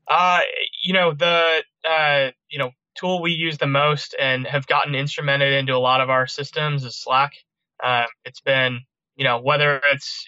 Uh, 0.08 0.40
you 0.84 0.94
know 0.94 1.14
the 1.14 1.64
uh, 1.90 2.32
you 2.50 2.60
know 2.60 2.72
tool 2.96 3.22
we 3.22 3.32
use 3.32 3.58
the 3.58 3.68
most 3.68 4.16
and 4.20 4.46
have 4.46 4.68
gotten 4.68 4.94
instrumented 4.94 5.58
into 5.58 5.74
a 5.74 5.80
lot 5.80 6.02
of 6.02 6.10
our 6.10 6.28
systems 6.28 6.84
is 6.84 6.96
Slack. 6.96 7.34
Uh, 7.82 8.06
it's 8.26 8.42
been 8.42 8.82
you 9.16 9.24
know 9.24 9.40
whether 9.40 9.82
it's 9.92 10.26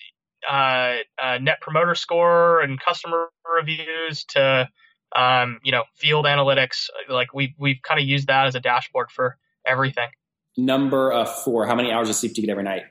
uh, 0.50 0.96
uh, 1.22 1.38
net 1.40 1.60
promoter 1.62 1.96
score 1.96 2.62
and 2.62 2.80
customer 2.80 3.30
reviews 3.56 4.24
to 4.26 4.70
um, 5.16 5.60
you 5.64 5.72
know 5.72 5.84
field 5.96 6.26
analytics, 6.26 6.90
like 7.10 7.34
we 7.34 7.54
we've 7.58 7.82
kind 7.82 8.00
of 8.00 8.08
used 8.08 8.28
that 8.28 8.48
as 8.48 8.56
a 8.56 8.60
dashboard 8.60 9.12
for 9.12 9.38
everything. 9.66 10.10
Number 10.58 11.12
uh, 11.12 11.26
four, 11.26 11.66
how 11.66 11.76
many 11.76 11.92
hours 11.92 12.10
of 12.10 12.16
sleep 12.16 12.34
do 12.34 12.42
you 12.42 12.48
get 12.48 12.52
every 12.52 12.64
night? 12.64 12.84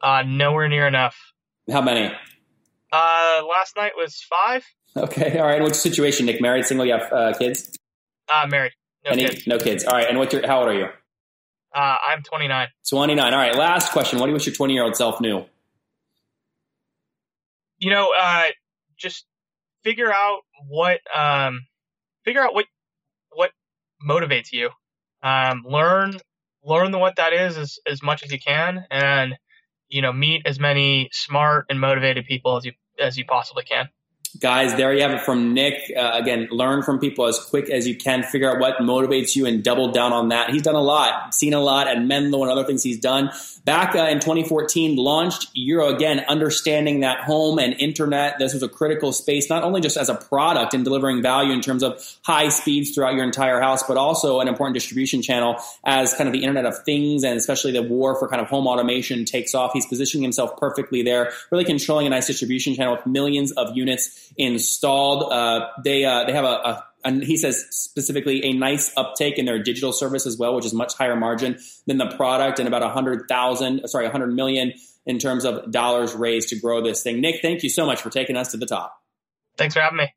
Uh, 0.00 0.22
nowhere 0.26 0.68
near 0.68 0.86
enough. 0.86 1.16
How 1.70 1.82
many? 1.82 2.12
Uh, 2.92 3.42
last 3.48 3.76
night 3.76 3.92
was 3.96 4.20
five. 4.22 4.64
Okay, 4.96 5.38
all 5.38 5.46
right. 5.46 5.62
What's 5.62 5.84
your 5.84 5.92
situation, 5.92 6.26
Nick? 6.26 6.40
Married, 6.40 6.64
single? 6.64 6.84
You 6.84 6.94
have 6.94 7.12
uh, 7.12 7.32
kids? 7.38 7.76
Uh, 8.28 8.46
married. 8.48 8.72
No 9.04 9.12
Any, 9.12 9.28
kids. 9.28 9.46
No 9.46 9.58
kids. 9.58 9.84
All 9.84 9.94
right. 9.94 10.08
And 10.08 10.18
what's 10.18 10.32
your? 10.32 10.46
How 10.46 10.60
old 10.60 10.68
are 10.68 10.74
you? 10.74 10.86
Uh, 11.74 11.96
I'm 12.08 12.22
29. 12.22 12.68
29. 12.88 13.32
All 13.32 13.38
right. 13.38 13.54
Last 13.54 13.92
question. 13.92 14.18
What 14.18 14.26
do 14.26 14.30
you 14.30 14.34
wish 14.34 14.46
your 14.46 14.54
20 14.54 14.74
year 14.74 14.82
old 14.82 14.96
self 14.96 15.20
knew? 15.20 15.44
You 17.78 17.90
know, 17.90 18.12
uh, 18.20 18.46
just 18.98 19.26
figure 19.84 20.12
out 20.12 20.40
what 20.68 21.00
um, 21.16 21.66
figure 22.24 22.42
out 22.42 22.54
what 22.54 22.66
what 23.32 23.52
motivates 24.06 24.52
you. 24.52 24.70
Um, 25.22 25.64
learn 25.64 26.18
learn 26.64 26.92
what 26.98 27.16
that 27.16 27.32
is 27.32 27.56
as, 27.56 27.78
as 27.86 28.02
much 28.02 28.22
as 28.24 28.32
you 28.32 28.38
can 28.38 28.86
and 28.90 29.34
you 29.88 30.02
know 30.02 30.12
meet 30.12 30.42
as 30.46 30.60
many 30.60 31.08
smart 31.12 31.66
and 31.70 31.80
motivated 31.80 32.26
people 32.26 32.56
as 32.56 32.64
you 32.64 32.72
as 32.98 33.16
you 33.18 33.24
possibly 33.24 33.64
can 33.64 33.88
guys 34.38 34.74
there 34.76 34.92
you 34.94 35.02
have 35.02 35.10
it 35.10 35.20
from 35.22 35.54
nick. 35.54 35.92
Uh, 35.96 36.12
again 36.14 36.48
learn 36.50 36.82
from 36.82 36.98
people 36.98 37.26
as 37.26 37.38
quick 37.38 37.68
as 37.68 37.86
you 37.86 37.96
can. 37.96 38.22
Figure 38.22 38.50
out 38.50 38.60
what 38.60 38.76
motivates 38.78 39.34
you 39.34 39.46
and 39.46 39.62
double 39.64 39.90
down 39.92 40.12
on 40.12 40.28
that. 40.28 40.50
He's 40.50 40.62
done 40.62 40.74
a 40.74 40.82
lot. 40.82 41.34
Seen 41.34 41.54
a 41.54 41.60
lot 41.60 41.88
at 41.88 42.02
menlo 42.02 42.42
and 42.42 42.50
other 42.50 42.64
things 42.64 42.82
he's 42.82 43.00
done. 43.00 43.30
Back 43.64 43.94
uh, 43.94 44.04
in 44.04 44.20
2014 44.20 44.96
launched 44.96 45.54
Eero 45.54 45.94
again 45.94 46.20
understanding 46.20 47.00
that 47.00 47.20
home 47.20 47.58
and 47.58 47.74
internet 47.74 48.38
this 48.38 48.54
was 48.54 48.62
a 48.62 48.68
critical 48.68 49.12
space 49.12 49.50
not 49.50 49.64
only 49.64 49.80
just 49.80 49.96
as 49.96 50.08
a 50.08 50.14
product 50.14 50.74
and 50.74 50.84
delivering 50.84 51.22
value 51.22 51.52
in 51.52 51.60
terms 51.60 51.82
of 51.82 52.02
high 52.22 52.48
speeds 52.48 52.94
throughout 52.94 53.14
your 53.14 53.24
entire 53.24 53.60
house 53.60 53.82
but 53.82 53.96
also 53.96 54.40
an 54.40 54.48
important 54.48 54.74
distribution 54.74 55.22
channel 55.22 55.56
as 55.84 56.14
kind 56.14 56.28
of 56.28 56.32
the 56.32 56.42
internet 56.42 56.64
of 56.64 56.82
things 56.84 57.22
and 57.22 57.36
especially 57.36 57.72
the 57.72 57.82
war 57.82 58.18
for 58.18 58.28
kind 58.28 58.40
of 58.40 58.48
home 58.48 58.66
automation 58.66 59.24
takes 59.24 59.54
off. 59.54 59.72
He's 59.72 59.86
positioning 59.86 60.22
himself 60.22 60.56
perfectly 60.56 61.02
there 61.02 61.32
really 61.50 61.64
controlling 61.64 62.06
a 62.06 62.10
nice 62.10 62.26
distribution 62.26 62.74
channel 62.74 62.96
with 62.96 63.06
millions 63.06 63.52
of 63.52 63.76
units 63.76 64.19
installed. 64.36 65.32
Uh, 65.32 65.68
they 65.84 66.04
uh, 66.04 66.24
they 66.24 66.32
have 66.32 66.44
a, 66.44 66.48
a 66.48 66.84
and 67.04 67.22
he 67.22 67.36
says 67.36 67.66
specifically 67.70 68.44
a 68.44 68.52
nice 68.52 68.92
uptake 68.96 69.38
in 69.38 69.46
their 69.46 69.62
digital 69.62 69.92
service 69.92 70.26
as 70.26 70.36
well, 70.36 70.54
which 70.54 70.66
is 70.66 70.74
much 70.74 70.94
higher 70.94 71.16
margin 71.16 71.58
than 71.86 71.98
the 71.98 72.06
product, 72.16 72.58
and 72.58 72.68
about 72.68 72.82
a 72.82 72.88
hundred 72.88 73.26
thousand, 73.28 73.88
sorry, 73.88 74.06
a 74.06 74.10
hundred 74.10 74.34
million 74.34 74.72
in 75.06 75.18
terms 75.18 75.44
of 75.44 75.70
dollars 75.70 76.14
raised 76.14 76.50
to 76.50 76.56
grow 76.56 76.82
this 76.82 77.02
thing. 77.02 77.20
Nick, 77.20 77.40
thank 77.40 77.62
you 77.62 77.70
so 77.70 77.86
much 77.86 78.02
for 78.02 78.10
taking 78.10 78.36
us 78.36 78.52
to 78.52 78.56
the 78.56 78.66
top. 78.66 79.00
Thanks 79.56 79.74
for 79.74 79.80
having 79.80 79.98
me. 79.98 80.14